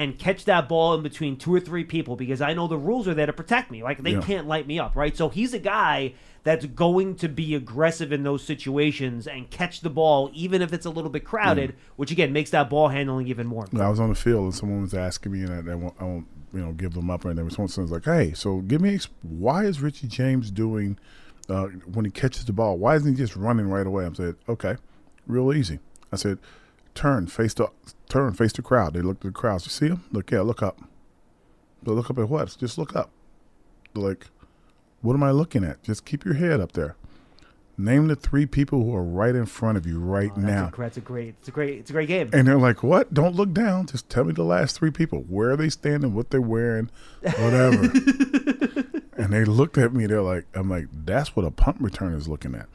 [0.00, 3.06] and catch that ball in between two or three people because I know the rules
[3.06, 3.82] are there to protect me.
[3.82, 4.22] Like they Yeah.
[4.22, 5.14] can't light me up, right?
[5.14, 9.90] So he's a guy that's going to be aggressive in those situations and catch the
[9.90, 13.46] ball even if it's a little bit crowded, which again makes that ball handling even
[13.46, 13.66] more.
[13.78, 16.04] I was on the field and someone was asking me, and I, I, won't, I
[16.04, 17.26] won't, you know, give them up.
[17.26, 20.98] And there was someone was like, "Hey, so give me why is Richie James doing
[21.50, 22.78] uh, when he catches the ball?
[22.78, 24.76] Why isn't he just running right away?" I said, "Okay,
[25.26, 25.78] real easy."
[26.10, 26.38] I said,
[27.00, 27.68] "Turn, face the
[28.10, 29.64] turn, face the crowd." They looked at the crowds.
[29.64, 30.04] You see him?
[30.12, 30.78] Look, yeah, look up.
[31.82, 32.54] But look up at what?
[32.58, 33.10] Just look up.
[33.94, 34.26] Like,
[35.00, 35.82] what am I looking at?
[35.82, 36.96] Just keep your head up there.
[37.84, 40.70] Name the three people who are right in front of you right Oh, That's now.
[40.72, 41.34] a, that's a great.
[41.40, 41.78] It's a great.
[41.78, 42.30] It's a great game.
[42.32, 43.12] And they're like, "What?
[43.14, 43.86] Don't look down.
[43.86, 45.20] Just tell me the last three people.
[45.28, 46.14] Where are they standing?
[46.14, 46.90] What they're wearing?
[47.22, 47.84] Whatever."
[49.16, 50.06] and they looked at me.
[50.06, 52.66] They're like, "I'm like, that's what a punt return is looking at.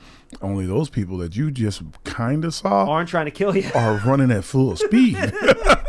[0.41, 3.69] Only those people that you just kind of saw Aren't trying to kill you.
[3.75, 5.17] are running at full speed."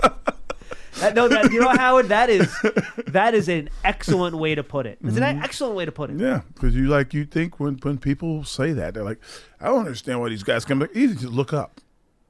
[1.01, 2.49] That, no, that, you know, Howard, that is
[3.09, 4.99] that is an excellent way to put it.
[5.05, 5.43] It's an Mhm.
[5.45, 6.19] excellent way to put it.
[6.19, 9.21] yeah, because you like you think when when people say that they're like,
[9.61, 11.81] "I don't understand why these guys come." Easy, just look up.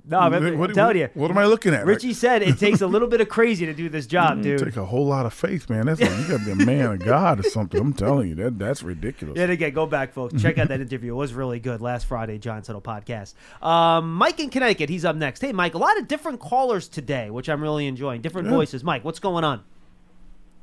[0.08, 1.08] No, I'm, I'm What- telling you.
[1.14, 1.80] What am I looking at?
[1.80, 4.60] Like, Richie said it takes a little bit of crazy to do this job, dude.
[4.60, 5.86] Take a whole lot of faith, man.
[5.86, 7.80] That's like, you got to be a man of God or something.
[7.80, 9.36] I'm telling you, that that's ridiculous.
[9.36, 10.40] Yet again, go back, folks.
[10.40, 11.12] Check out that interview.
[11.12, 13.34] It was really good last Friday, Giants Huddle podcast.
[13.66, 15.40] Um, Mike in Connecticut, he's up next.
[15.40, 18.20] Hey, Mike, a lot of different callers today, which I'm really enjoying.
[18.20, 18.54] Different Yeah.
[18.54, 18.84] voices.
[18.84, 19.62] Mike, what's going on?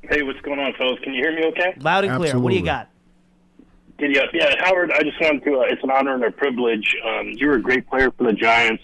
[0.03, 0.99] Hey, what's going on, fellas?
[1.03, 1.73] Can you hear me okay?
[1.79, 2.39] Loud and clear.
[2.39, 2.89] What do you got?
[3.97, 4.29] Giddy up.
[4.33, 6.95] Yeah, Howard, I just wanted to, uh, it's an honor and a privilege.
[7.05, 8.83] Um, you were a great player for the Giants.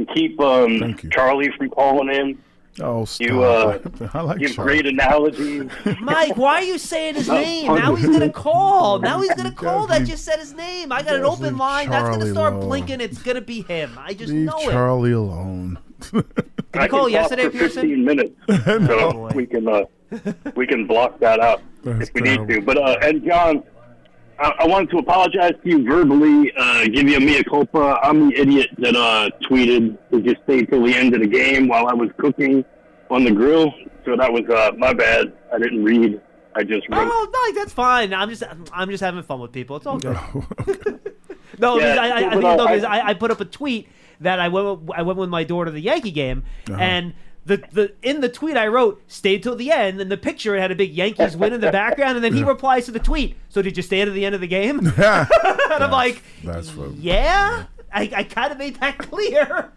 [0.00, 0.94] You keep um, you.
[1.10, 2.38] Charlie from calling in.
[2.80, 3.26] Oh, stop.
[3.28, 3.78] You uh,
[4.14, 4.80] I like give Charlie.
[4.80, 5.70] great analogies.
[6.00, 7.66] Mike, why are you saying his name?
[7.66, 8.98] Now he's gonna call.
[8.98, 9.86] Now he's gonna call.
[9.88, 10.90] That just said his name.
[10.90, 11.90] I got an open leave line.
[11.90, 12.66] That's gonna start alone.
[12.66, 13.00] blinking.
[13.02, 13.98] It's gonna be him.
[13.98, 14.70] I just Leave know it.
[14.70, 15.78] Charlie alone.
[16.12, 16.24] Did
[16.74, 17.82] I you call can yesterday, talk for Pearson?
[17.82, 18.32] 15 minutes,
[18.64, 19.82] so we can uh,
[20.54, 22.62] we can block that out That's if we need to.
[22.62, 23.62] But uh, and John,
[24.40, 27.98] I, I wanted to apologize to you verbally, uh, give you a mea culpa.
[28.02, 31.68] I'm the idiot that uh, tweeted to just stay till the end of the game
[31.68, 32.64] while I was cooking
[33.10, 33.72] on the grill.
[34.04, 35.32] So that was uh, my bad.
[35.54, 36.20] I didn't read.
[36.54, 37.08] I just wrote.
[37.12, 38.12] Oh, no, that's fine.
[38.14, 39.76] I'm just, I'm just having fun with people.
[39.76, 40.16] It's all good.
[41.58, 43.88] no, Yeah, I, I, I, think, no, I- I, I put up a tweet
[44.20, 46.78] that I went, I went with my daughter to the Yankee game, Uh-huh.
[46.80, 47.14] and
[47.50, 50.60] the, the in the tweet I wrote stayed till the end, and the picture it
[50.60, 53.36] had a big Yankees win in the background, and then he replies to the tweet.
[53.48, 54.78] So did you stay to the end of the game?
[54.96, 54.98] and
[55.84, 56.94] I'm like, That's funny.
[56.98, 57.64] yeah.
[57.92, 59.72] I, I kind of made that clear.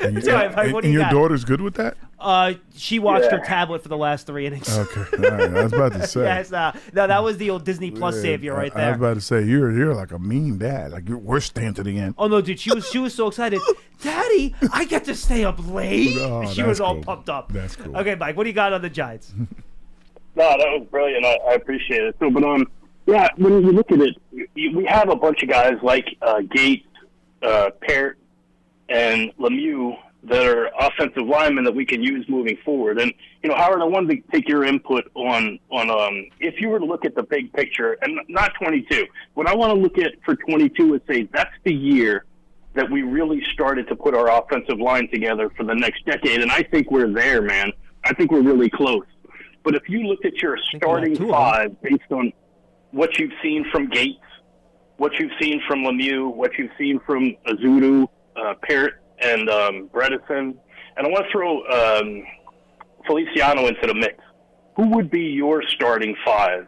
[0.00, 1.12] And, you- Sorry, and- Mike, what do and you your got?
[1.12, 1.96] daughter's good with that?
[2.18, 4.68] Uh, she watched her tablet for the last three innings.
[4.76, 5.50] Okay, all right.
[5.54, 6.22] I was about to say.
[6.22, 8.98] yes, uh, no, that was the old Disney Plus Yeah, savior right I, I was
[8.98, 9.08] there.
[9.10, 10.92] about to say you're you're like a mean dad.
[10.92, 12.14] Like you're, we're staying to the end.
[12.16, 13.60] Oh no, dude, she was she was so excited.
[14.02, 16.16] Daddy, I get to stay up late.
[16.18, 17.52] Oh, she that's was all pumped up.
[17.52, 17.94] That's cool.
[17.98, 19.34] Okay, Mike, what do you got on the Giants?
[20.34, 21.24] No, that was brilliant.
[21.24, 22.16] I, I appreciate it.
[22.18, 22.66] So, but um,
[23.06, 24.16] yeah, when you look at it,
[24.54, 26.85] you, we have a bunch of guys like uh, Gates,
[27.46, 28.16] uh, Parrott,
[28.88, 33.00] and Lemieux that are offensive linemen that we can use moving forward.
[33.00, 36.68] And you know, Howard, I wanted to take your input on on um, if you
[36.68, 39.06] were to look at the big picture, and not 22.
[39.34, 42.24] What I want to look at for 22 is say that's the year
[42.74, 46.50] that we really started to put our offensive line together for the next decade, and
[46.50, 47.72] I think we're there, man.
[48.04, 49.06] I think we're really close.
[49.62, 52.32] But if you looked at your starting five based on
[52.92, 54.20] what you've seen from Gates,
[54.96, 60.56] what you've seen from Lemieux, what you've seen from Ezeudu, uh, Parrott, and um, Bredeson,
[60.96, 62.24] and I want to throw um,
[63.06, 64.14] Feliciano into the mix.
[64.76, 66.66] Who would be your starting five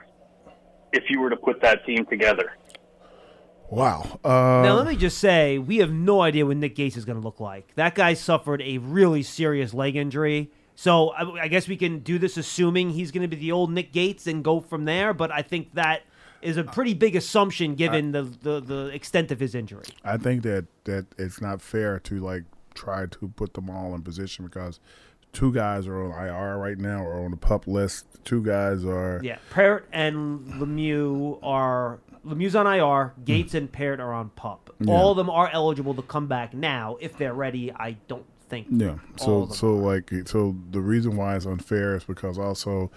[0.93, 2.53] if you were to put that team together?
[3.70, 4.18] Wow.
[4.24, 7.18] Uh, now let me just say, we have no idea what Nick Gates is going
[7.18, 7.74] to look like.
[7.74, 10.51] That guy suffered a really serious leg injury.
[10.74, 13.70] So I, I guess we can do this assuming he's going to be the old
[13.70, 15.12] Nick Gates and go from there.
[15.12, 16.03] But I think that
[16.43, 19.84] is a uh, pretty big assumption given the, the, the extent of his injury.
[20.05, 24.03] I think that that it's not fair to like try to put them all in
[24.03, 24.80] position because
[25.32, 28.07] two guys are on IR right now or on the pup list.
[28.24, 33.14] Two guys are Yeah, Parrott and Lemieux are Lemieux's on IR.
[33.24, 34.74] Gates and Parrott are on pup.
[34.80, 34.93] Yeah.
[34.93, 37.72] All of them are eligible to come back now if they're ready.
[37.72, 38.68] I don't think.
[38.70, 38.91] Yeah.
[38.91, 42.91] all So of them so like so the reason why it's unfair is because also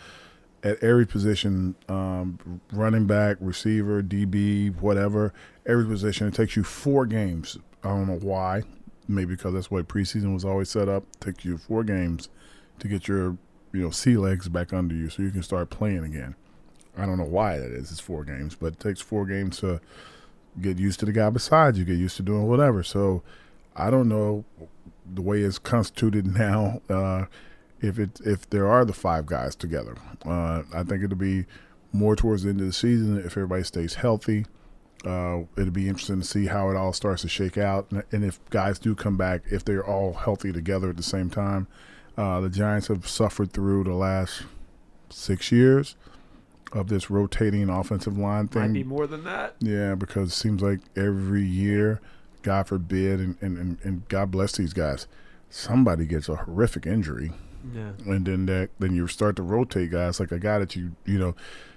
[0.63, 5.33] at every position, um, running back, receiver, DB, whatever,
[5.65, 7.57] every position it takes you four games.
[7.83, 8.63] I don't know why.
[9.07, 11.03] Maybe because that's why preseason was always set up.
[11.19, 12.29] Take you four games
[12.79, 13.37] to get your
[13.73, 16.35] you know sea legs back under you so you can start playing again.
[16.97, 17.91] I don't know why that is.
[17.91, 19.81] It's four games, but it takes four games to
[20.59, 22.83] get used to the guy beside you, get used to doing whatever.
[22.83, 23.23] So
[23.75, 24.45] I don't know
[25.11, 26.81] the way it's constituted now.
[26.89, 27.25] Uh,
[27.81, 31.45] if it if there are the five guys together, uh, I think it'll be
[31.91, 34.45] more towards the end of the season if everybody stays healthy.
[35.05, 38.23] Uh, it'll be interesting to see how it all starts to shake out, and, and
[38.23, 41.67] if guys do come back, if they're all healthy together at the same time.
[42.17, 44.43] Uh, the Giants have suffered through the last
[45.09, 45.95] six years
[46.71, 48.61] of this rotating offensive line thing.
[48.61, 49.55] Might be more than that.
[49.59, 51.99] Yeah, because it seems like every year,
[52.43, 55.07] God forbid, and, and, and God bless these guys,
[55.49, 57.31] somebody gets a horrific injury.
[57.73, 57.91] Yeah.
[58.05, 61.17] And then that then you start to rotate guys like a guy that you you
[61.19, 61.35] know,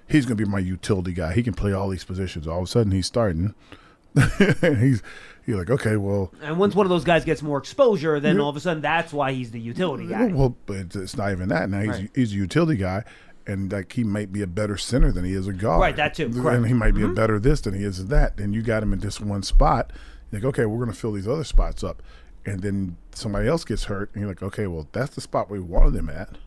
[0.08, 1.32] he's gonna be my utility guy.
[1.34, 2.46] He can play all these positions.
[2.46, 3.54] All of a sudden he's starting.
[4.60, 5.02] he's
[5.46, 8.48] you're like, okay, well, And once one of those guys gets more exposure, then all
[8.48, 10.28] of a sudden that's why he's the utility guy.
[10.28, 11.68] well, but it's- not even that.
[11.68, 12.10] Now he's Right.
[12.14, 13.04] he's a utility guy,
[13.46, 15.80] and like he might be a better center than he is a guard.
[15.82, 16.56] Right, that too, correct.
[16.56, 17.10] And he might be Mhm.
[17.10, 18.38] a better this than he is that.
[18.40, 19.92] And you got him in this one spot.
[20.32, 22.02] Like, okay, we're going to fill these other spots up,
[22.46, 25.60] and then somebody else gets hurt, and you're like, okay, well, that's the spot we
[25.60, 26.38] wanted him at.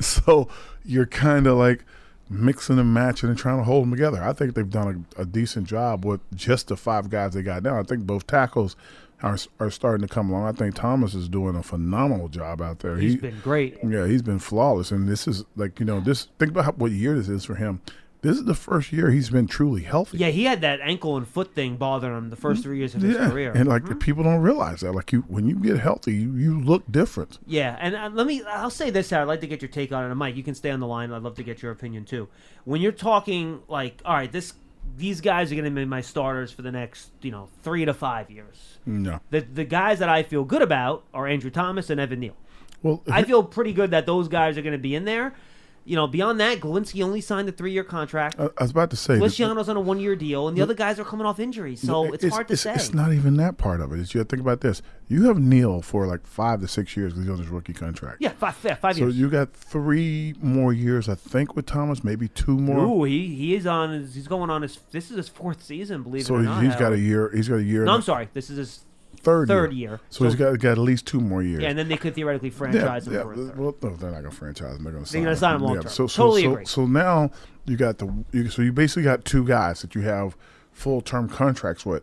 [0.04, 0.48] so
[0.84, 1.84] you're kind of like
[2.30, 4.22] mixing and matching and trying to hold them together.
[4.22, 7.62] I think they've done a, a decent job with just the five guys they got
[7.62, 7.78] now.
[7.78, 8.76] I think both tackles
[9.22, 10.46] are are starting to come along.
[10.46, 12.96] I think Thomas is doing a phenomenal job out there.
[12.96, 13.78] He's He- been great.
[13.82, 16.28] Yeah, he's been flawless, and this is like you know this.
[16.38, 17.80] Think about how, what year this is for him.
[18.20, 20.18] This is the first year he's been truly healthy.
[20.18, 23.02] Yeah, he had that ankle and foot thing bothering him the first three years of
[23.02, 23.52] his Yeah, career.
[23.54, 24.92] and like people don't realize that.
[24.92, 27.38] Like you, when you get healthy, you, you look different.
[27.46, 28.42] Yeah, and uh, let me.
[28.42, 29.12] I'll say this.
[29.12, 30.86] I'd like to get your take on it, and Mike, you can stay on the
[30.86, 31.12] line.
[31.12, 32.28] I'd love to get your opinion too.
[32.64, 34.52] When you're talking like, all right, this
[34.96, 37.92] these guys are going to be my starters for the next, you know, three to
[37.94, 38.78] five years.
[38.84, 39.20] No.
[39.30, 42.36] The the guys that I feel good about are Andrew Thomas and Evan Neal.
[42.82, 45.34] Well, I feel pretty good that those guys are going to be in there.
[45.88, 48.38] You know, beyond that, Glowinski only signed a three-year contract.
[48.38, 49.16] I, I was about to say.
[49.16, 52.26] Feliciano's on a one-year deal, and the other guys are coming off injuries, so it's,
[52.28, 52.74] hard to it's, say.
[52.74, 53.98] It's not even that part of it.
[53.98, 54.82] It's you have to think about this.
[55.08, 58.18] You have Neal for like five to six years because he's on his rookie contract.
[58.20, 59.14] yeah, five, yeah, five so years.
[59.14, 62.04] So you got three more years, I think, with Thomas.
[62.04, 62.84] Maybe two more.
[62.84, 63.90] Ooh, he he is on.
[63.90, 64.78] His, he's going on his.
[64.90, 66.02] This is his fourth season.
[66.02, 66.62] Believe so it or not.
[66.62, 67.30] he's got a year.
[67.34, 67.84] He's got a year.
[67.84, 68.28] No, I'm sorry.
[68.34, 68.84] This is his
[69.22, 69.90] Third, third year.
[69.90, 70.00] year.
[70.10, 71.62] So, he's got got at least two more years.
[71.62, 73.34] Yeah, and then they could theoretically franchise him for.
[73.34, 74.84] Well, no, they're not going to franchise him.
[74.84, 75.90] They're going to sign They're gonna sign him long term.
[75.90, 76.64] So, so, Totally so, agree.
[76.66, 77.30] so now
[77.64, 80.36] you got the you, so you basically got two guys that you have
[80.72, 82.02] full term contracts with.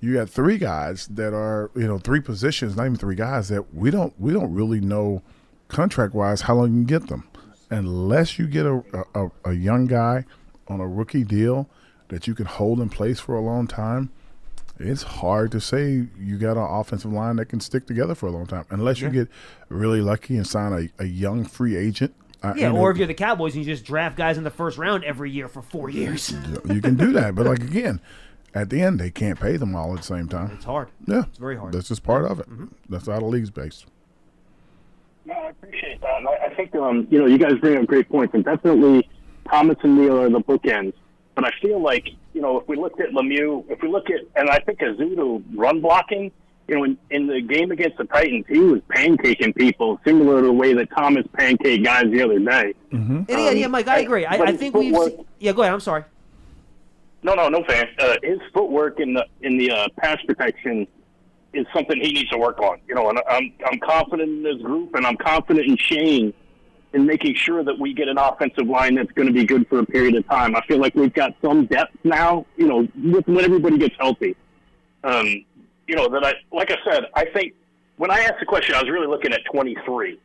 [0.00, 3.74] You got three guys that are you know three positions, not even three guys that
[3.74, 5.22] we don't we don't really know
[5.68, 7.28] contract wise how long you can get them,
[7.70, 8.82] unless you get a
[9.14, 10.24] a, a young guy
[10.68, 11.68] on a rookie deal
[12.08, 14.10] that you can hold in place for a long time
[14.80, 18.30] it's hard to say you got an offensive line that can stick together for a
[18.30, 19.28] long time unless you get
[19.68, 22.14] really lucky and sign a, a young free agent.
[22.42, 24.44] Uh, Yeah, and or a- if you're the Cowboys and you just draft guys in
[24.44, 26.32] the first round every year for four years.
[26.68, 27.34] you can do that.
[27.34, 28.00] But like again,
[28.54, 30.52] at the end they can't pay them all at the same time.
[30.54, 30.88] It's hard.
[31.06, 31.74] Yeah, It's very hard.
[31.74, 32.48] That's just part of it.
[32.48, 32.66] Mm-hmm.
[32.88, 33.86] That's how the league's based.
[35.26, 36.06] No, I appreciate that.
[36.26, 39.08] I, I think um, you know you guys bring up great points, and definitely
[39.48, 40.94] Thomas and Neal are the bookends.
[41.40, 44.20] But I feel like you know if we looked at Lemieux, if we look at,
[44.36, 46.30] and I think Ezeudu run blocking,
[46.68, 50.46] you know, in, in the game against the Titans, he was pancaking people, similar to
[50.48, 52.74] the way that Thomas pancaked guys the other day.
[52.92, 53.22] Mm-hmm.
[53.26, 54.26] Yeah, yeah, yeah, Mike, I agree.
[54.26, 54.92] I, I think we've.
[54.94, 55.72] footwork- yeah, go ahead.
[55.72, 56.04] I'm sorry.
[57.22, 57.86] No, no, no fan.
[57.98, 60.86] Uh, his footwork in the in the uh, pass protection
[61.54, 62.80] is something he needs to work on.
[62.86, 66.34] You know, and I'm I'm confident in this group, and I'm confident in Shane
[66.92, 69.78] in making sure that we get an offensive line that's going to be good for
[69.78, 70.56] a period of time.
[70.56, 72.46] I feel like we've got some depth now.
[72.56, 74.36] You know, with, when everybody gets healthy.
[75.04, 75.44] Um,
[75.86, 77.04] you know that I like I said.
[77.14, 77.54] I think
[77.96, 80.18] when I asked the question, I was really looking at 23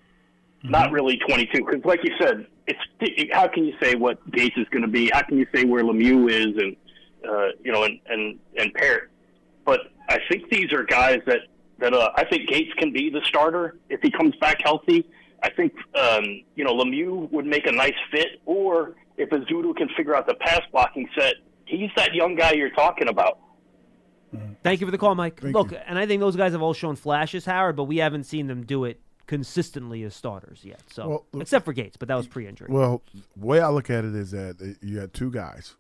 [0.70, 4.68] not really 22 because like you said it's how can you say what gates is
[4.70, 6.76] going to be how can you say where lemieux is and
[7.28, 9.10] uh, you know and and and parrott
[9.66, 11.42] but i think these are guys that
[11.80, 15.06] that uh, i think gates can be the starter if he comes back healthy
[15.46, 15.72] i think
[16.04, 16.24] um,
[16.56, 20.36] you know lemieux would make a nice fit or if ezeudu can figure out the
[20.46, 21.36] pass blocking set
[21.66, 23.40] he's that young guy you're talking about
[24.64, 25.42] Thank you for the call, Mike.
[25.44, 28.48] Look, and I think those guys have all shown flashes, Howard, but we haven't seen
[28.48, 30.82] them do it consistently as starters yet.
[30.92, 32.68] So, Well, look- except for Gates, but that was pre-injury.
[32.70, 33.02] Well,
[33.38, 35.76] the way I look at it is that uh, you got two guys,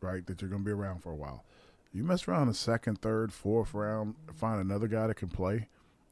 [0.00, 1.44] right, that you're going to be around for a while.
[1.92, 5.68] You mess around the second, third, fourth round, find another guy that can play,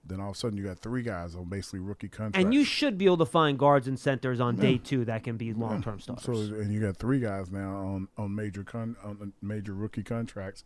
[0.08, 2.44] then all of a sudden you got three guys on basically rookie contracts.
[2.44, 5.36] and you should be able to find guards and centers on day two that can
[5.36, 6.24] be long-term starters.
[6.24, 10.64] So and you got three guys now on on major con on major rookie contracts,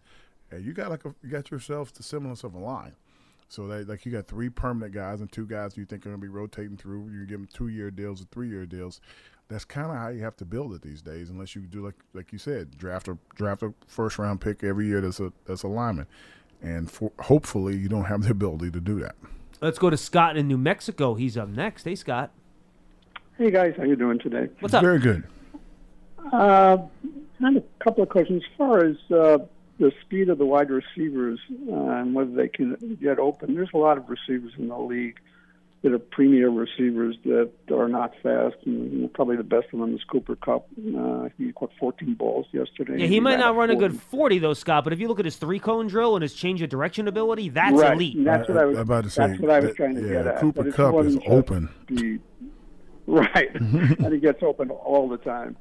[0.50, 2.94] and you got like a, you got yourself the semblance of a line.
[3.48, 6.20] So that like you got three permanent guys and two guys you think are going
[6.20, 7.10] to be rotating through.
[7.10, 9.00] You give them two year deals or three year deals.
[9.48, 11.96] That's kind of how you have to build it these days, unless you do like
[12.14, 15.00] like you said, draft a draft a first round pick every year.
[15.00, 16.06] That's a that's a lineman,
[16.62, 19.16] and for, hopefully you don't have the ability to do that.
[19.60, 21.14] Let's go to Scott in New Mexico.
[21.14, 21.84] He's up next.
[21.84, 22.30] Hey, Scott.
[23.36, 24.48] Hey guys, how you doing today?
[24.60, 24.82] What's up?
[24.82, 25.24] Very good.
[26.32, 26.76] Uh,
[27.42, 29.38] I had a couple of questions as far as uh,
[29.78, 31.40] the speed of the wide receivers
[31.70, 33.54] uh, and whether they can get open.
[33.54, 35.18] There's a lot of receivers in the league
[35.82, 39.80] that are premier receivers that are not fast, and you know, probably the best of
[39.80, 40.66] them is Cooper Kupp.
[40.96, 42.98] Uh, he caught 14 balls yesterday.
[43.00, 44.84] Yeah, he might not run a good 40 though, Scott.
[44.84, 47.48] But if you look at his three cone drill and his change of direction ability,
[47.48, 47.94] that's right.
[47.94, 48.22] elite.
[48.22, 50.02] That's what I was I'm about to say, That's what I was that- trying to
[50.02, 50.40] yeah, get at.
[50.40, 51.70] Cooper Kupp is open.
[51.88, 52.18] The,
[53.06, 55.56] right, and he gets open all the time.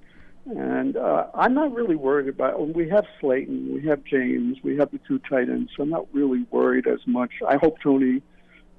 [0.46, 2.74] And uh, I'm not really worried about.
[2.74, 5.72] We have Slayton, we have James, we have the two tight ends.
[5.78, 7.32] So I'm not really worried as much.
[7.48, 8.22] I hope Toney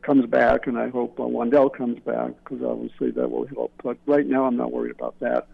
[0.03, 3.72] comes back, and I hope uh, Wan'Dale comes back because obviously that will help.
[3.82, 5.48] But right now, I'm not worried about that.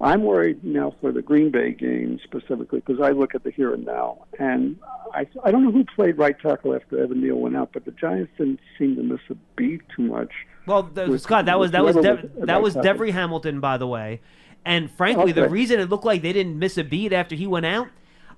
[0.00, 3.72] I'm worried now for the Green Bay game specifically because I look at the here
[3.72, 4.78] and now, and
[5.14, 7.92] I I don't know who played right tackle after Evan Neal went out, but the
[7.92, 10.32] Giants didn't seem to miss a beat too much.
[10.66, 12.74] Well, the, with- Scott, that was that was Dev, at that was.
[12.76, 14.20] Devery Hamilton, by the way.
[14.66, 17.66] And frankly, the reason it looked like they didn't miss a beat after he went
[17.66, 17.88] out,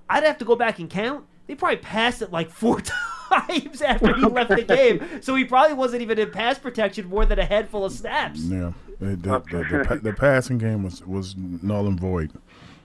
[0.07, 1.25] I'd have to go back and count.
[1.47, 5.73] They probably passed it like four times after he left the game, so he probably
[5.73, 8.39] wasn't even in pass protection more than a handful of snaps.
[8.41, 12.31] Yeah, the, the, the, the, the passing game was was null and void.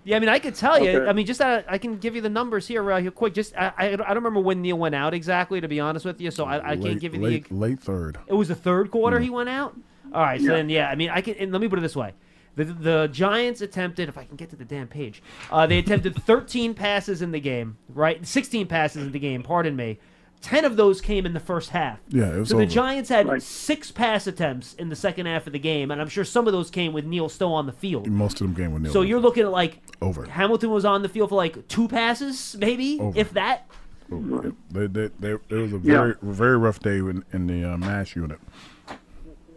[0.07, 0.91] Yeah, I mean, I could tell you.
[0.99, 1.09] Okay.
[1.09, 3.33] I mean, just uh, I can give you the numbers here, real quick.
[3.33, 6.21] Just I, I, I don't remember when Neal went out exactly, to be honest with
[6.21, 6.31] you.
[6.31, 7.55] So I, I can't give you late, the.
[7.55, 8.19] late third.
[8.27, 9.75] It was the third quarter he went out.
[10.13, 10.53] All right, so Yeah.
[10.53, 11.35] then yeah, I mean, I can.
[11.37, 12.13] And let me put it this way:
[12.55, 16.15] the the Giants attempted, if I can get to the damn page, uh, they attempted
[16.23, 18.25] 13 passes in the game, right?
[18.27, 19.43] 16 passes in the game.
[19.43, 19.99] Pardon me.
[20.45, 21.99] Ten of those came in the first half.
[22.09, 22.67] Yeah, it was so the.
[22.67, 26.23] Giants had six pass attempts in the second half of the game, and I'm sure
[26.23, 28.07] some of those came with Neal Stowe on the field.
[28.11, 28.93] Most of them came with Neal.
[28.93, 30.27] So you're looking at like over.
[30.27, 33.19] Hamilton was on the field for like two passes, maybe, Over.
[33.19, 33.67] if that.
[34.11, 35.95] They, they, they, they, it was a Yeah.
[35.95, 38.39] very very rough day in, in the uh, mash unit.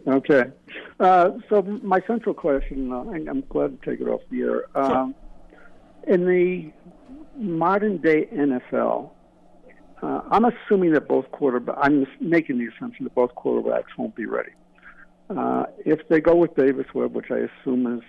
[0.07, 0.45] Okay.
[1.01, 4.65] Uh, so my central question, uh, and I'm glad to take it off the air.
[4.77, 5.13] Um,
[6.07, 6.71] in the
[7.35, 9.11] modern day NFL,
[10.01, 14.25] uh, I'm assuming that both quarterbacks, I'm making the assumption that both quarterbacks won't be
[14.25, 14.51] ready.
[15.29, 18.03] Uh, if they go with Davis Webb, which I assume is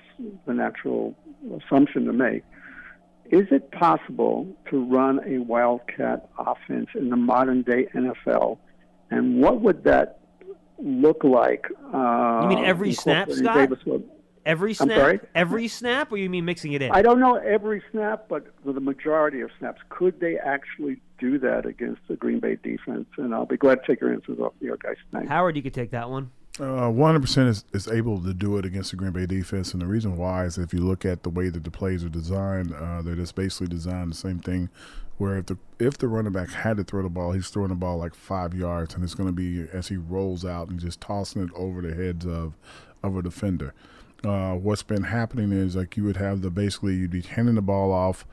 [0.47, 1.16] the natural
[1.64, 2.45] assumption to make,
[3.30, 8.59] is it possible to run a wildcat offense in the modern day NFL?
[9.11, 10.20] And what would that
[10.78, 11.66] look like?
[11.93, 13.55] Uh, You mean every snap, Scott?
[13.57, 14.05] Davis Webb?
[14.49, 15.20] Every I'm snap, sorry?
[15.34, 16.90] every snap, or you mean mixing it in?
[16.90, 19.82] I don't know every snap, but the majority of snaps.
[19.90, 23.07] Could they actually do that against the Green Bay defense?
[23.18, 24.96] And I'll be glad to take your answers off the air, guys.
[25.12, 25.28] Thanks.
[25.28, 26.30] Howard, you could take that one.
[26.59, 29.74] Uh, 100% is, is able to do it against the Green Bay defense.
[29.74, 32.09] And the reason why is if you look at the way that the plays are
[32.09, 34.70] designed, uh, they're just basically designed the same thing.
[35.18, 37.74] Where if the if the running back had to throw the ball, he's throwing the
[37.74, 41.01] ball like five yards, and it's going to be as he rolls out and just
[41.01, 42.55] tossing it over the heads of
[43.03, 43.74] of a defender.
[44.24, 47.62] Uh, what's been happening is like you would have the basically you'd be handing the
[47.62, 48.26] ball off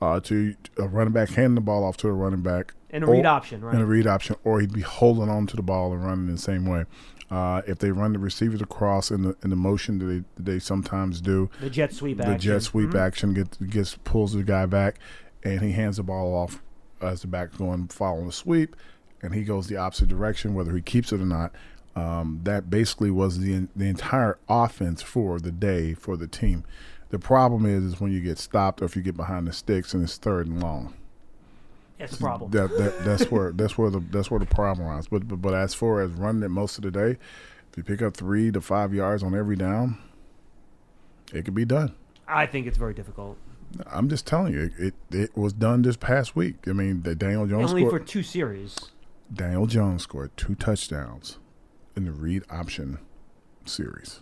[0.00, 3.06] uh, to a running back, handing the ball off to a running back, And a
[3.06, 3.74] read option, right?
[3.74, 6.38] And a read option, or he'd be holding on to the ball and running the
[6.38, 6.84] same way.
[7.30, 10.44] Uh, if they run the receivers across in the in the motion that they that
[10.52, 12.38] they sometimes do, The jet sweep the action.
[12.40, 13.00] jet sweep Mhm.
[13.00, 14.98] action gets gets pulls the guy back,
[15.44, 16.62] and he hands the ball off
[17.02, 18.74] as the back going following the sweep,
[19.22, 21.52] and he goes the opposite direction, whether he keeps it or not.
[21.96, 26.62] Um, that basically was the the entire offense for the day for the team.
[27.08, 29.94] The problem is, is when you get stopped or if you get behind the sticks
[29.94, 30.94] and it's third and long.
[31.98, 32.50] That's the problem.
[32.50, 35.08] That, that that's where that's where the that's where the problem lies.
[35.08, 37.16] But, but but as far as running it most of the day,
[37.70, 39.96] if you pick up three to five yards on every down,
[41.32, 41.94] it could be done.
[42.28, 43.38] I think it's very difficult.
[43.86, 46.56] I'm just telling you, it it was done this past week.
[46.66, 48.76] I mean, the Daniel Jones Only for two series.
[49.32, 51.38] Daniel Jones scored two touchdowns
[51.96, 52.98] in the read option
[53.64, 54.20] series.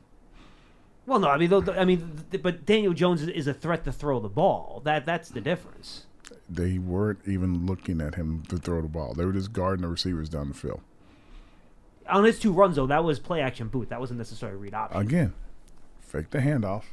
[1.06, 4.20] Well, no, I mean, though, I mean, but Daniel Jones is- a threat to throw
[4.20, 4.80] the ball.
[4.84, 6.06] That that's the difference.
[6.48, 9.12] They weren't even looking at him to throw the ball.
[9.14, 10.80] They were just guarding the receivers down the field.
[12.08, 13.88] On his two runs, though, that was play action boot.
[13.90, 15.00] That wasn't necessarily read option.
[15.00, 15.32] Again,
[16.00, 16.84] fake the handoff.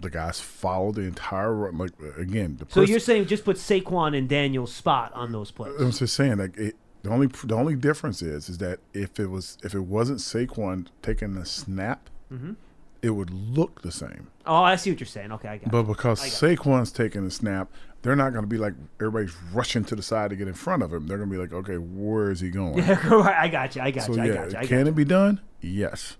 [0.00, 1.78] The guys followed the entire run.
[1.78, 5.50] Like again, the So person- you're saying just put Saquon in Daniel's spot on those
[5.50, 5.72] plays?
[5.80, 9.26] I'm just saying like it, the only the only difference is is that if it
[9.30, 12.56] was if it wasn't Saquon taking the snap, Mhm.
[13.02, 14.26] it would look the same.
[14.44, 15.30] Oh, I see what you're saying.
[15.32, 15.70] Okay, I got.
[15.70, 15.94] But you.
[15.94, 16.56] because got you.
[16.56, 17.70] Saquon's taking the snap,
[18.02, 20.82] they're not going to be like everybody's rushing to the side to get in front
[20.82, 21.06] of him.
[21.06, 22.78] They're going to be like, okay, where is he going?
[22.84, 23.82] Yeah, I got you.
[23.82, 24.22] I got so you.
[24.22, 24.58] I yeah, got you.
[24.58, 24.86] I got can you.
[24.92, 25.40] it be done?
[25.60, 26.16] Yes.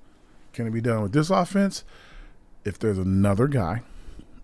[0.53, 1.85] Can it be done with this offense?
[2.65, 3.83] If there's another guy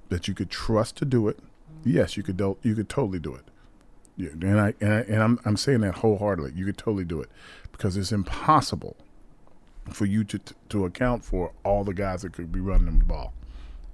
[0.08, 1.38] that you could trust to do it,
[1.84, 2.36] yes, you could.
[2.36, 3.44] Do, you could totally do it.
[4.16, 6.52] Yeah, and I and, I, and I'm I'm saying that wholeheartedly.
[6.54, 7.30] You could totally do it
[7.70, 8.96] because it's impossible
[9.90, 13.32] for you to to account for all the guys that could be running the ball.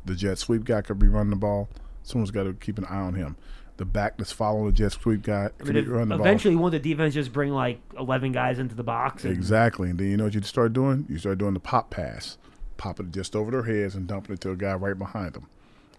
[0.04, 1.68] The jet sweep guy could be running the ball.
[2.02, 3.36] Someone's got to keep an eye on him.
[3.76, 6.26] The back that's following the jet sweep guy I could mean, be running the ball.
[6.26, 9.24] eventually, won't the defense just bring like 11 guys into the box?
[9.24, 9.90] And, Exactly.
[9.90, 11.06] And then you know what you start doing?
[11.08, 12.38] You start doing the pop pass.
[12.76, 15.46] Pop it just over their heads and dumping it to a guy right behind them.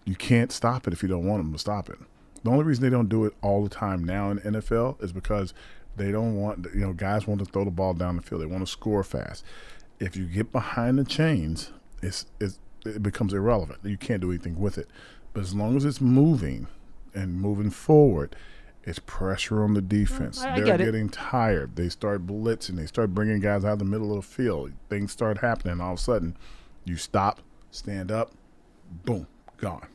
[0.04, 1.98] You can't stop it if you don't want them to stop it.
[2.42, 5.52] The only reason they don't do it all the time now in NFL is because
[5.96, 8.40] they don't want, you know, guys want to throw the ball down the field.
[8.40, 9.44] They want to score fast.
[9.98, 11.70] If you get behind the chains,
[12.02, 13.80] it's, it's it becomes irrelevant.
[13.84, 14.88] You can't do anything with it.
[15.34, 16.66] But as long as it's moving
[17.14, 18.34] and moving forward,
[18.84, 20.40] it's pressure on the defense.
[20.40, 20.84] I- I They're get it.
[20.86, 21.76] getting tired.
[21.76, 22.76] They start blitzing.
[22.76, 24.72] They start bringing guys out of the middle of the field.
[24.88, 25.78] Things start happening.
[25.82, 26.36] All of a sudden,
[26.86, 28.32] you stop, stand up,
[29.04, 29.26] boom,
[29.58, 29.86] gone.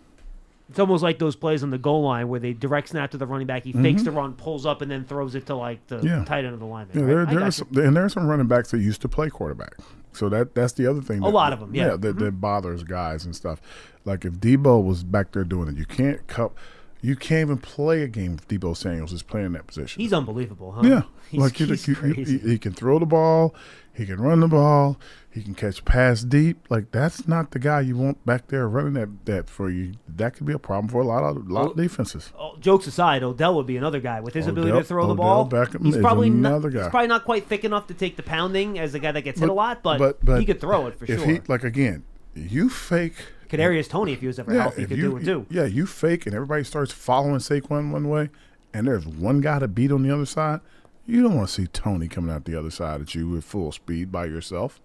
[0.70, 3.28] It's almost like those plays on the goal line where they direct snap to the
[3.28, 3.64] running back.
[3.66, 4.06] He fakes Mhm.
[4.06, 6.24] the run, pulls up, and then throws it to like the Yeah.
[6.26, 6.98] tight end of the lineman.
[7.08, 7.28] Yeah, right?
[7.30, 9.76] there, there some, and there are some running backs that used to play quarterback.
[10.14, 11.22] So that that's the other thing.
[11.22, 11.96] A lot of them, yeah.
[11.98, 13.62] that, that bothers guys and stuff.
[14.06, 16.56] Like if Deebo was back there doing it, you can't cup.
[17.02, 20.02] You can't even play a game if Deebo Samuels is playing that position.
[20.02, 20.82] He's unbelievable, huh?
[20.84, 22.40] Yeah, He's, like he's you- you- crazy.
[22.40, 23.54] he, he can throw the ball,
[23.96, 25.00] he can run the ball,
[25.32, 26.66] he can catch pass deep.
[26.70, 29.94] Like that's not the guy you want back there running that that for you.
[30.08, 32.34] That could be a problem for a lot of lot of defenses.
[32.38, 35.48] Oh, jokes aside, Odell would be another guy with his ability to throw the ball.
[35.50, 36.84] Beckham he's probably another not, guy.
[36.84, 39.40] He's probably not quite thick enough to take the pounding as a guy that gets
[39.40, 41.28] hit a lot, but, he could throw it for if sure.
[41.28, 43.16] He, like again, you fake.
[43.48, 45.46] Kadarius Toney, if he was ever healthy, if could you, do it too.
[45.50, 48.30] Yeah, you fake, and everybody starts following Saquon one way,
[48.74, 50.60] and there's one guy to beat on the other side.
[51.08, 53.72] You don't want to see Toney coming out the other side at you with full
[53.72, 54.82] speed by yourself.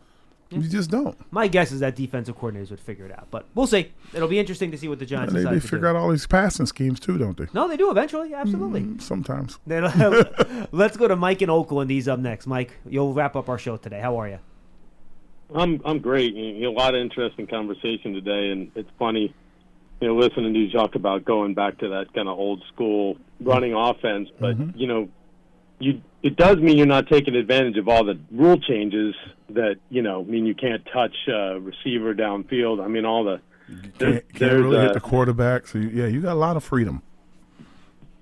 [0.50, 0.60] Hmm.
[0.60, 1.16] You just don't.
[1.32, 3.92] My guess is that defensive coordinators would figure it out, but we'll see.
[4.12, 5.86] It'll be interesting to see what the Giants And they decide they to figure do.
[5.86, 7.46] out all these passing schemes too, don't they?
[7.54, 8.34] No, they do eventually.
[8.34, 8.82] Absolutely.
[8.82, 9.58] Mm, sometimes.
[10.72, 11.90] Let's go to Mike in Oakland.
[11.90, 12.46] He's up next.
[12.46, 14.00] Mike, you'll wrap up our show today.
[14.00, 14.40] How are you?
[15.54, 16.34] I'm I'm great.
[16.34, 19.34] You know, a lot of interesting conversation today, and it's funny,
[20.00, 23.16] you know, listening to you talk about going back to that kind of old school
[23.40, 24.28] running offense.
[24.38, 24.78] But mm-hmm.
[24.78, 25.08] you know,
[25.78, 29.14] you it does mean you're not taking advantage of all the rule changes
[29.50, 32.82] that you know mean you can't touch uh, receiver downfield.
[32.82, 33.40] I mean, all the
[33.98, 35.66] there's, Can't, can't really uh, hit the quarterback.
[35.66, 37.02] So you, yeah, you got a lot of freedom.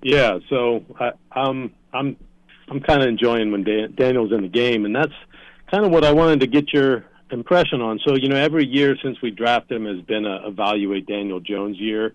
[0.01, 2.15] Yeah, so I, I'm I'm
[2.69, 5.13] I'm kind of enjoying when Dan, Daniel's in the game, and that's
[5.69, 7.99] kind of what I wanted to get your impression on.
[8.05, 11.77] So you know, every year since we drafted him has been a evaluate Daniel Jones
[11.77, 12.13] year,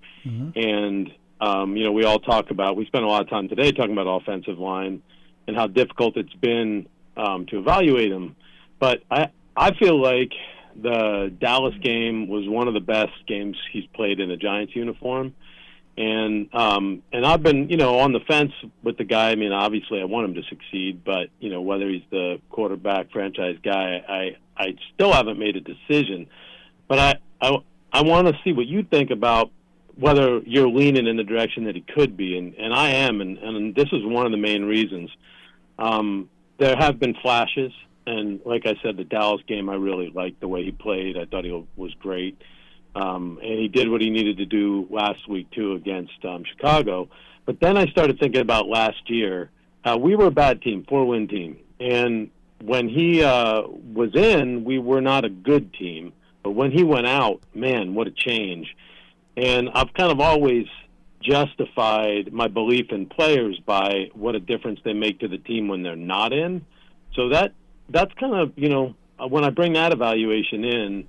[0.57, 2.77] and um, you know we all talk about.
[2.77, 5.03] We spent a lot of time today talking about offensive line
[5.47, 6.87] and how difficult it's been
[7.17, 8.37] um, to evaluate him.
[8.79, 10.33] But I I feel like
[10.75, 15.35] the Dallas game was one of the best games he's played in a Giants uniform
[15.97, 19.31] and um and I've been you know on the fence with the guy.
[19.31, 23.11] I mean, obviously I want him to succeed, but you know whether he's the quarterback
[23.13, 26.27] franchise guy, I I still haven't made a decision.
[26.89, 27.57] But I I
[27.93, 29.51] I want to see what you think about
[29.97, 33.39] whether you're leaning in the direction that he could be, and and I am, and
[33.39, 35.11] and this is one of the main reasons.
[35.79, 37.73] Um, there have been flashes,
[38.07, 41.17] and like I said, the Dallas game, I really liked the way he played.
[41.17, 42.41] I thought he was great
[42.95, 47.09] um, and he did what he needed to do last week too against um, Chicago.
[47.45, 49.51] But then I started thinking about last year.
[49.85, 52.31] Uh, we were a bad team, four win team, and
[52.63, 56.13] when he uh, was in, we were not a good team.
[56.43, 58.75] But when he went out, man, what a change!
[59.37, 60.67] And I've kind of always
[61.25, 65.83] justified my belief in players by what a difference they make to the team when
[65.83, 66.65] they're not in.
[67.15, 67.53] So that
[67.89, 71.09] that's kind of you know uh, when I bring that evaluation in,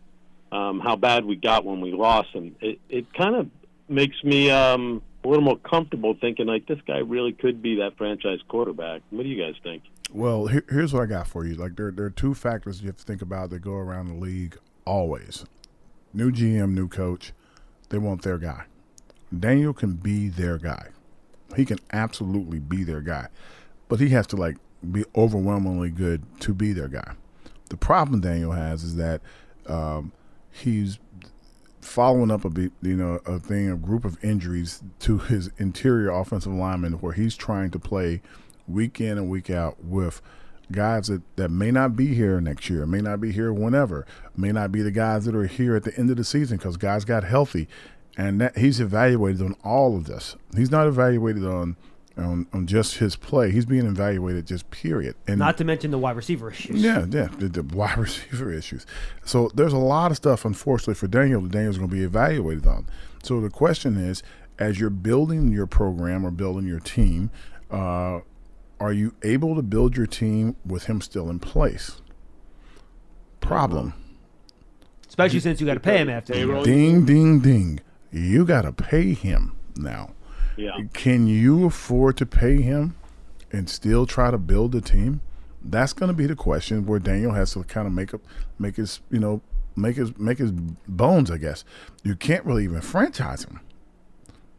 [0.52, 3.50] um, how bad we got when we lost him, it it kind of
[3.88, 7.98] makes me um, a little more comfortable thinking like this guy really could be that
[7.98, 9.02] franchise quarterback.
[9.10, 9.84] What do you guys think?
[10.12, 11.56] Well, here, here's what I got for you.
[11.56, 14.16] Like there, there are two factors you have to think about that go around the
[14.16, 15.46] league always.
[16.14, 17.34] New GM, new coach,
[17.90, 18.66] they want their guy.
[19.38, 20.88] Daniel can be their guy.
[21.56, 23.28] He can absolutely be their guy,
[23.88, 24.58] but he has to like
[24.92, 27.14] be overwhelmingly good to be their guy.
[27.70, 29.22] The problem Daniel has is that
[29.68, 30.12] um,
[30.52, 31.00] he's
[31.82, 36.10] following up a bit, you know, a thing, a group of injuries to his interior
[36.10, 38.22] offensive lineman, where he's trying to play
[38.68, 40.22] week in and week out with
[40.72, 44.06] guys that, that may not be here next year, may not be here whenever,
[44.36, 46.76] may not be the guys that are here at the end of the season because
[46.76, 47.68] guys got healthy,
[48.18, 50.36] and that he's evaluated on all of this.
[50.56, 51.76] He's not evaluated on
[52.18, 53.52] on, on just his play.
[53.52, 55.16] He's being evaluated just period.
[55.28, 56.82] And Not to mention the wide receiver issues.
[56.82, 58.86] yeah, yeah, the, the wide receiver issues.
[59.26, 62.66] So there's a lot of stuff, unfortunately, for Daniel that Daniel's going to be evaluated
[62.68, 62.88] on.
[63.24, 64.24] So the question is,
[64.58, 67.32] as you're building your program or building your team,
[67.70, 68.22] uh,
[68.80, 72.02] are you able to build your team with him still in place?
[73.42, 73.94] Problem.
[75.08, 76.34] Especially since you got to pay him after.
[76.64, 77.80] Ding, ding, ding.
[78.16, 80.12] You got to pay him now.
[80.56, 80.78] Yeah.
[80.94, 82.96] Can you afford to pay him
[83.52, 85.22] and still try to build a team?
[85.62, 88.22] That's going to be the question where Daniel has to kind of make up,
[88.58, 89.42] make his, you know,
[89.76, 91.30] make his make his bones.
[91.30, 91.66] I guess
[92.04, 93.60] you can't really even franchise him.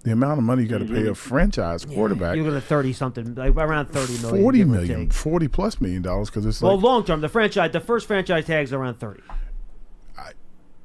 [0.03, 1.11] The amount of money you got to pay mm-hmm.
[1.11, 4.43] a franchise quarterback, You're going to thirty something, like around thirty million.
[4.43, 7.29] forty give or million, forty plus million dollars because it's Well, like long term, the
[7.29, 9.23] franchise, the first franchise tag's around thirty.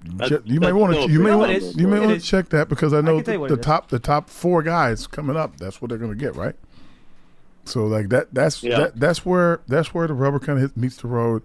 [0.04, 2.70] That's- you may want to a you may want you may want to check that
[2.70, 5.58] because I know can tell you the, the top the top four guys coming up.
[5.58, 6.56] That's what they're going to get right.
[7.66, 8.78] So like that that's Yeah.
[8.80, 11.44] that, that's where that's where the rubber kind of meets the road.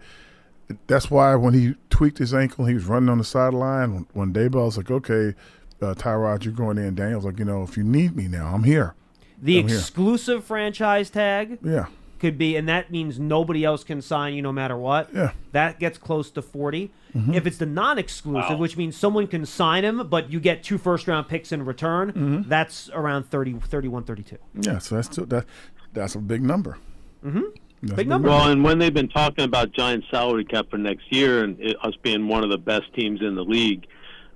[0.87, 3.95] That's why when he tweaked his ankle, he was running on the sideline.
[3.95, 5.35] When, when Daboll's like, "Okay,
[5.81, 8.65] uh, Tyrod, you're going in." Daniel's like, "You know, if you need me now, I'm
[8.65, 8.95] here."
[9.41, 9.77] The I'm here.
[9.77, 11.87] exclusive franchise tag Yeah.
[12.19, 15.11] Could be, and that means nobody else can sign you no matter what.
[15.15, 15.33] Yeah.
[15.53, 16.91] That gets close to 40.
[17.15, 17.35] Mhm.
[17.35, 20.79] If it's the non exclusive, which means someone can sign him, but you get two
[20.79, 22.49] first round picks in return, Mhm.
[22.49, 24.37] that's around 30, 31, 32.
[24.61, 25.47] Yeah, so that's still, that
[25.95, 26.79] that's a big number.
[27.25, 27.41] Mm-hmm.
[27.83, 28.29] That's Big number.
[28.29, 31.77] Well, and when they've been talking about giant salary cap for next year and it,
[31.83, 33.87] us being one of the best teams in the league,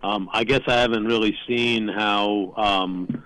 [0.02, 3.22] um, I guess I haven't really seen how um,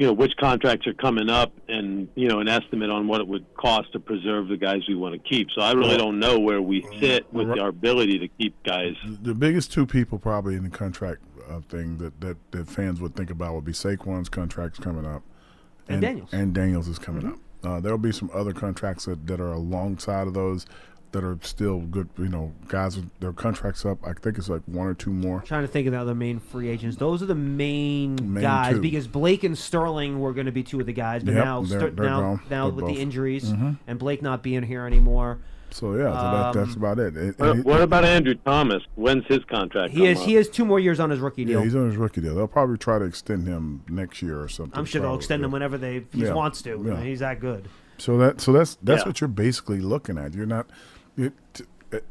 [0.00, 3.28] you know which contracts are coming up and you know an estimate on what it
[3.28, 5.48] would cost to preserve the guys we want to keep.
[5.54, 8.94] So I really don't know where we sit with our ability to keep guys.
[9.20, 11.20] The biggest two people probably in the contract
[11.50, 15.22] uh, thing that, that, that fans would think about would be Saquon's contracts coming up,
[15.86, 16.30] And Daniels.
[16.32, 17.32] and Daniels is coming Mhm.
[17.32, 17.38] up.
[17.62, 20.64] Uh, there'll be some other contracts that, that are alongside of those
[21.12, 22.08] that are still good.
[22.18, 23.98] You know, guys with their contracts up.
[24.06, 25.40] I think it's like one or two more.
[25.42, 26.96] trying to think of the other main free agents.
[26.96, 28.80] Those are the main, Main guys two.
[28.80, 31.60] because Blake and Sterling were going to be two of the guys, but Yep, now
[31.62, 32.40] they're- Ster- they're now gone.
[32.50, 32.94] now They're with both.
[32.94, 33.76] the injuries Mhm.
[33.86, 35.38] and Blake not being here anymore.
[35.72, 37.16] So yeah, so that, that's Um, about it.
[37.16, 38.82] It- What, and what about Andrew Thomas?
[38.96, 39.92] When's his contract?
[39.92, 41.52] He has come he has two more years on his rookie deal.
[41.52, 41.64] Yeah, deal.
[41.64, 42.34] he's on his rookie deal.
[42.34, 44.76] They'll probably try to extend him next year or something.
[44.76, 45.46] I'm sure they'll extend yeah.
[45.46, 46.82] him whenever they he Yeah, wants to.
[46.84, 47.00] yeah.
[47.02, 47.68] He's that good.
[47.98, 49.08] So that so that's that's Yeah.
[49.08, 50.34] what you're basically looking at.
[50.34, 50.66] You're not.
[51.16, 51.32] It,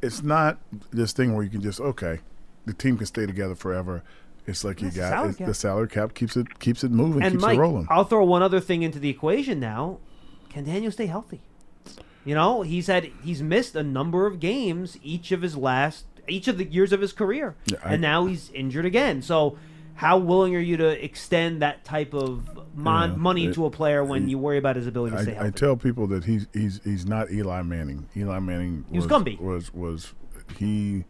[0.01, 0.59] it's not
[0.91, 2.19] this thing where you can just okay,
[2.65, 4.03] the team can stay together forever.
[4.45, 7.41] It's like you got salary the salary cap keeps it keeps it moving, and keeps
[7.41, 7.87] Mike, it rolling.
[7.89, 9.99] I'll throw one other thing into the equation now.
[10.49, 11.41] Can Daniel stay healthy?
[12.25, 16.47] You know, he's had he's missed a number of games each of his last each
[16.47, 19.21] of the years of his career, Yeah, I- and now he's injured again.
[19.21, 19.57] So,
[19.99, 23.69] how willing are you to extend that type of mon- Yeah, money it- to a
[23.69, 26.47] player when you worry about his ability to stay I, I tell people that he's
[26.53, 28.07] he's he's not Eli Manning.
[28.15, 30.13] Eli Manning He was was was was
[30.55, 31.03] he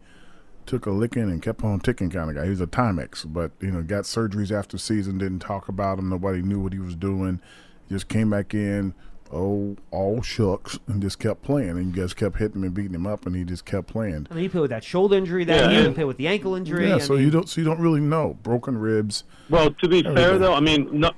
[0.66, 2.42] took a licking and kept on ticking kind of guy.
[2.42, 5.18] He was a Timex, but you know got surgeries after season.
[5.18, 6.08] Didn't talk about him.
[6.08, 7.40] Nobody knew what he was doing.
[7.88, 8.92] Just came back in.
[9.32, 11.70] Oh, all shucks, and just kept playing.
[11.70, 14.26] And you guys kept hitting him and beating him up, and he just kept playing.
[14.30, 16.16] I mean, he played with that shoulder injury that Yeah, year, he and- played with
[16.16, 16.88] the ankle injury.
[16.88, 19.24] Yeah, I so mean, you don't so you don't really know broken ribs.
[19.48, 21.12] Well, to be fair though, I mean, no,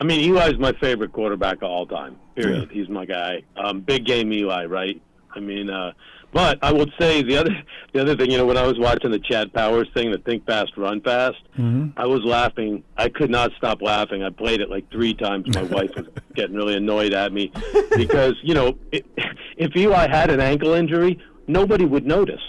[0.00, 2.16] I mean Eli's my favorite quarterback of all time.
[2.34, 2.70] Period.
[2.72, 3.42] He's my guy.
[3.56, 5.00] Um, big game Eli, right?
[5.34, 5.92] I mean, uh,
[6.32, 7.50] but I would say the other
[7.92, 10.46] the other thing, you know, when I was watching the Chad Powers thing, the Think
[10.46, 11.98] Fast, Run Fast, Mm-hmm.
[11.98, 12.84] I was laughing.
[12.96, 14.22] I could not stop laughing.
[14.22, 15.52] I played it like three times.
[15.54, 17.50] My wife was getting really annoyed at me
[17.96, 19.02] because you know, i
[19.56, 21.18] if Eli had an ankle injury,
[21.48, 22.42] nobody would notice.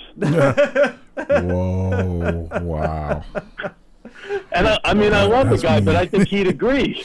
[1.17, 2.47] Whoa!
[2.61, 3.23] wow.
[4.51, 7.03] And I, I mean, I love the guy, but I think he'd agree.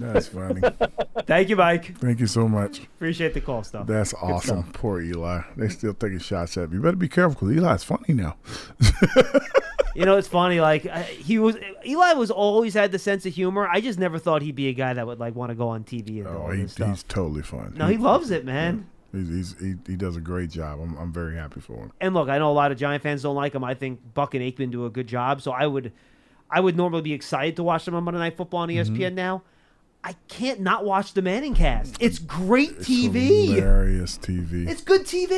[0.00, 0.60] That's funny.
[1.26, 1.96] Thank you, Mike.
[1.98, 2.80] Thank you so much.
[2.80, 3.86] Appreciate the call, stuff.
[3.86, 4.62] That's awesome.
[4.62, 4.72] stuff.
[4.74, 5.40] Poor Eli.
[5.56, 6.76] They still taking shots at me.
[6.76, 8.36] You better be careful because Eli's funny now.
[9.94, 10.60] You know, it's funny.
[10.60, 13.66] Like he was, Eli was always had the sense of humor.
[13.66, 15.84] I just never thought he'd be a guy that would like want to go on
[15.84, 17.72] TV and all Oh, he, he's totally fun.
[17.78, 18.86] No, he loves it, man.
[19.12, 20.80] He's, he's, he, he does a great job.
[20.82, 21.92] I'm, I'm very happy for him.
[21.98, 23.64] And look, I know a lot of Giant fans don't like him.
[23.64, 25.40] I think Buck and Aikman do a good job.
[25.40, 25.92] So I would,
[26.50, 28.96] I would normally be excited to watch them on Monday Night Football on E Mm-hmm.
[28.96, 29.14] ESPN.
[29.14, 29.44] Now,
[30.08, 31.96] I can't not watch the Manning Cast.
[31.98, 33.48] It's great It's TV.
[33.56, 34.68] Hilarious TV.
[34.68, 35.30] It's good TV.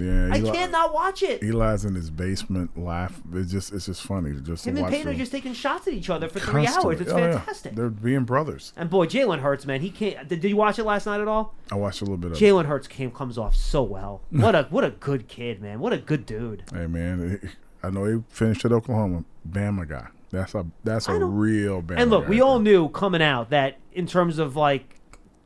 [0.00, 1.44] Yeah, I Eli- can't not watch it.
[1.44, 3.20] Eli's in his basement, laugh.
[3.32, 5.86] It's just it's just funny to just to Him and Peyton are just taking shots
[5.86, 7.00] at each other for three hours.
[7.00, 7.38] It's Oh, yeah.
[7.38, 7.76] fantastic.
[7.76, 8.72] They're being brothers.
[8.76, 10.26] And boy, Jalen Hurts, man, he can't.
[10.26, 11.54] Did, did you watch it last night at all?
[11.70, 12.36] I watched a little bit of.
[12.36, 12.44] it.
[12.44, 14.22] Jalen Hurts came comes off so well.
[14.30, 15.78] What a what a good kid, man.
[15.78, 16.64] What a good dude.
[16.74, 17.48] Hey man,
[17.84, 19.22] I know he finished at Oklahoma.
[19.48, 20.08] Bama guy.
[20.30, 21.98] That's a that's a real Bama.
[21.98, 24.96] and look, we all knew coming out that in terms of like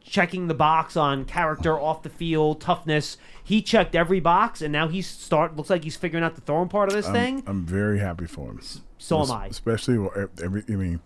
[0.02, 4.89] checking the box on character off the field, toughness, he checked every box, and now
[4.89, 7.43] he's start looks like he's figuring out the throwing part of this I'm, thing.
[7.47, 8.61] I'm very happy for him.
[8.98, 9.47] so am I.
[9.47, 10.09] Especially
[10.43, 10.65] every.
[10.69, 11.01] I mean,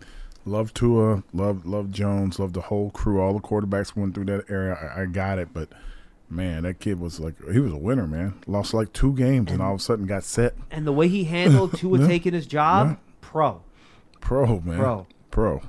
[0.45, 3.19] love Tua, love love Jones, love the whole crew.
[3.19, 4.73] All the quarterbacks went through that area.
[4.73, 5.69] I, I got it, but
[6.29, 8.41] man, that kid was like he was a winner, man.
[8.47, 10.55] Lost like two games, and, all of a sudden got set.
[10.71, 12.07] And the way he handled Tua Yeah.
[12.07, 12.97] taking his job.
[13.25, 13.61] Pro.
[14.21, 15.07] Pro man, Pro.
[15.31, 15.61] pro.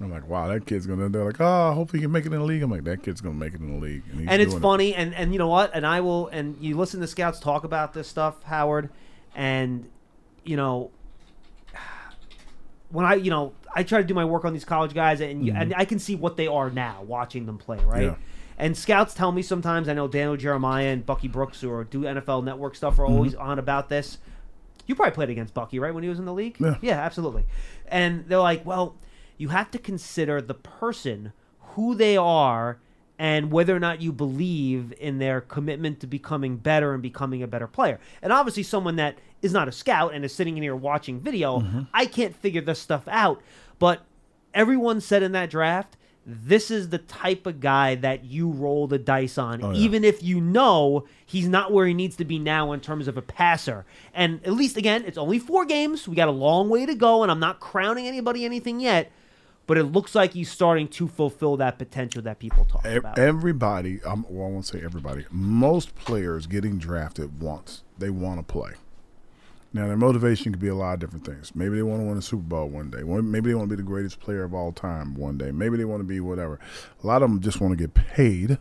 [0.00, 1.08] I'm like, wow, that kid's gonna.
[1.08, 2.62] They're like, oh, I hope he can make it in the league.
[2.62, 4.62] I'm like, that kid's gonna make it in the league, he's and it's doing it.
[4.62, 7.64] funny and and you know what and i will and you listen to scouts talk
[7.64, 8.90] about this stuff howard
[9.34, 9.88] and
[10.44, 10.90] you know
[12.90, 15.44] when i you know i try to do my work on these college guys and
[15.44, 15.60] Mhm.
[15.60, 18.14] and i can see what they are now watching them play right Yeah.
[18.58, 22.02] and scouts tell me sometimes i know daniel jeremiah and bucky brooks who are do
[22.02, 23.12] nfl network stuff are Mm-hmm.
[23.14, 24.18] always on about this
[24.86, 26.56] You probably played against Bucky, right, when he was in the league?
[26.60, 26.76] Yeah.
[26.80, 27.44] Yeah, absolutely.
[27.88, 28.96] And they're like, well,
[29.36, 32.78] you have to consider the person, who they are,
[33.18, 37.46] and whether or not you believe in their commitment to becoming better and becoming a
[37.46, 37.98] better player.
[38.22, 41.60] And obviously, someone that is not a scout and is sitting in here watching video,
[41.60, 41.82] mm-hmm.
[41.92, 43.42] I can't figure this stuff out.
[43.78, 44.02] But
[44.54, 45.96] everyone said in that draft,
[46.28, 49.78] this is the type of guy that you roll the dice on, Oh, yeah.
[49.78, 53.16] even if you know he's not where he needs to be now in terms of
[53.16, 53.86] a passer.
[54.12, 56.08] And at least, again, it's only four games.
[56.08, 59.12] We got a long way to go, and I'm not crowning anybody anything yet.
[59.68, 63.18] But it looks like he's starting to fulfill that potential that people talk about.
[63.18, 65.24] Everybody, um, well, I won't say everybody.
[65.30, 68.72] Most players getting drafted once they want to play.
[69.72, 71.52] Now their motivation could be a lot of different things.
[71.54, 73.02] Maybe they want to win a Super Bowl one day.
[73.02, 75.50] Maybe they want to be the greatest player of all time one day.
[75.50, 76.58] Maybe they want to be whatever.
[77.02, 78.56] A lot of them just want to get paid,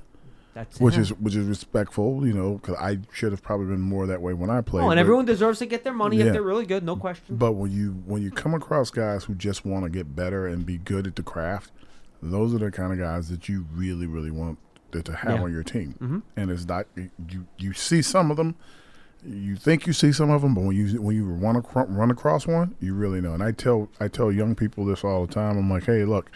[0.53, 2.27] That's which is which is respectful.
[2.27, 4.82] You know, because I should have probably been more that way when I played.
[4.84, 6.26] Oh, and but- everyone deserves to get their money Yeah.
[6.26, 7.38] if they're really good, no question.
[7.38, 10.65] But when you when you come across guys who just want to get better and
[10.65, 11.72] be good at the craft,
[12.22, 14.57] those are the kind of guys that you really really want
[14.91, 15.44] to, have Yeah.
[15.44, 15.95] on your team.
[16.02, 16.22] Mhm.
[16.38, 18.56] And it's not you you see some of them,
[19.26, 22.11] you think you see some of them, but when you when you run across, run
[22.11, 23.34] across one, you really know.
[23.34, 25.57] And I tell I tell young people this all the time.
[25.57, 26.31] I'm like, hey, look,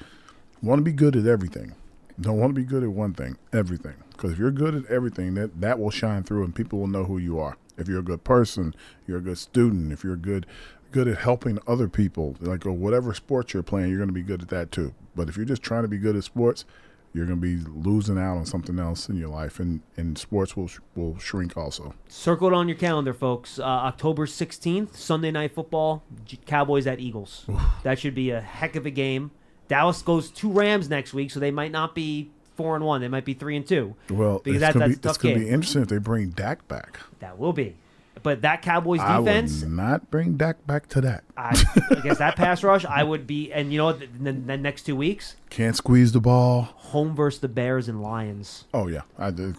[0.61, 1.75] want to be good at everything.
[2.19, 3.95] Don't want to be good at one thing, everything.
[4.11, 7.05] Because if you're good at everything, that that will shine through, and people will know
[7.05, 7.57] who you are.
[7.77, 8.75] If you're a good person,
[9.07, 9.93] you're a good student.
[9.93, 10.45] If you're good
[10.91, 14.23] good at helping other people, like or whatever sport you're playing, you're going to be
[14.23, 14.93] good at that too.
[15.15, 16.65] But if you're just trying to be good at sports,
[17.13, 20.55] you're going to be losing out on something else in your life, and and sports
[20.55, 21.93] will sh- will shrink also.
[22.07, 23.59] Circle it on your calendar, folks.
[23.59, 26.03] Uh, October 16th, Sunday Night Football,
[26.45, 27.45] Cowboys at Eagles.
[27.83, 29.31] that should be a heck of a game.
[29.67, 33.01] Dallas goes to Rams next week, so they might not be four and one.
[33.01, 33.95] They might be three and two.
[34.09, 35.97] Well, because that, that's to be a it's tough going to be interesting if they
[35.97, 36.99] bring Dak back.
[37.19, 37.75] That will be.
[38.23, 41.23] But that Cowboys defense, I would not bring Dak back to that.
[41.37, 41.51] I,
[41.91, 43.51] against that pass rush, I would be.
[43.53, 43.99] And you know what?
[43.99, 46.63] The, the, the next two weeks, Can't squeeze the ball.
[46.75, 48.65] home versus the Bears and Lions.
[48.73, 49.55] Oh yeah, I did.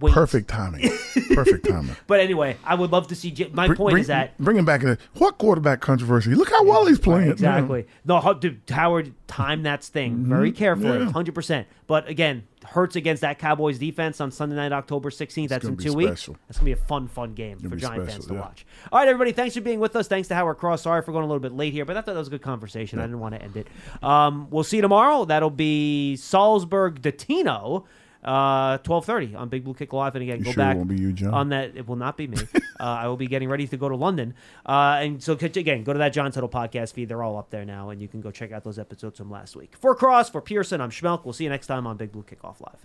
[0.00, 0.12] wait.
[0.14, 0.88] Perfect timing.
[1.34, 1.96] Perfect timing.
[2.06, 3.30] But anyway, I would love to see.
[3.32, 4.84] J- My Bring- point bring, is that bring him back.
[4.84, 6.34] In what quarterback controversy?
[6.34, 7.30] Look how well he's playing.
[7.30, 7.86] Exactly.
[8.04, 11.06] No, how, dude, Howard timed that thing very carefully, Mm-hmm.
[11.06, 11.12] Yeah.
[11.12, 11.66] hundred percent.
[11.88, 15.50] But again, hurts against that Cowboys defense on Sunday night, October sixteenth.
[15.50, 16.20] That's in two weeks.
[16.20, 16.36] special.
[16.48, 18.40] That's gonna be a fun, fun game for Giant special, fans to yeah.
[18.40, 18.66] watch.
[18.92, 20.08] All right, everybody, thanks for being with us.
[20.08, 20.82] Thanks to Howard Cross.
[20.82, 22.42] Sorry for going a little bit late here, but I thought that was a good
[22.42, 22.98] conversation.
[22.98, 23.68] I didn't want to end it.
[24.02, 25.24] Um, we'll see you tomorrow.
[25.24, 27.84] That'll be Salzburg Dottino.
[28.24, 30.98] Uh, twelve thirty on Big Blue Kick Live, and again, You go sure it back
[30.98, 31.34] you, John?
[31.34, 31.76] on that.
[31.76, 32.38] It will not be me.
[32.80, 34.34] uh, I will be getting ready to go to London,
[34.64, 37.08] uh, and so again, go to that John Tuttle podcast feed.
[37.08, 39.54] They're all up there now, and you can go check out those episodes from last
[39.56, 39.74] week.
[39.76, 41.24] For Cross, for Pearson, I'm Schmeelk.
[41.24, 42.84] We'll see you next time on Big Blue Kickoff Live.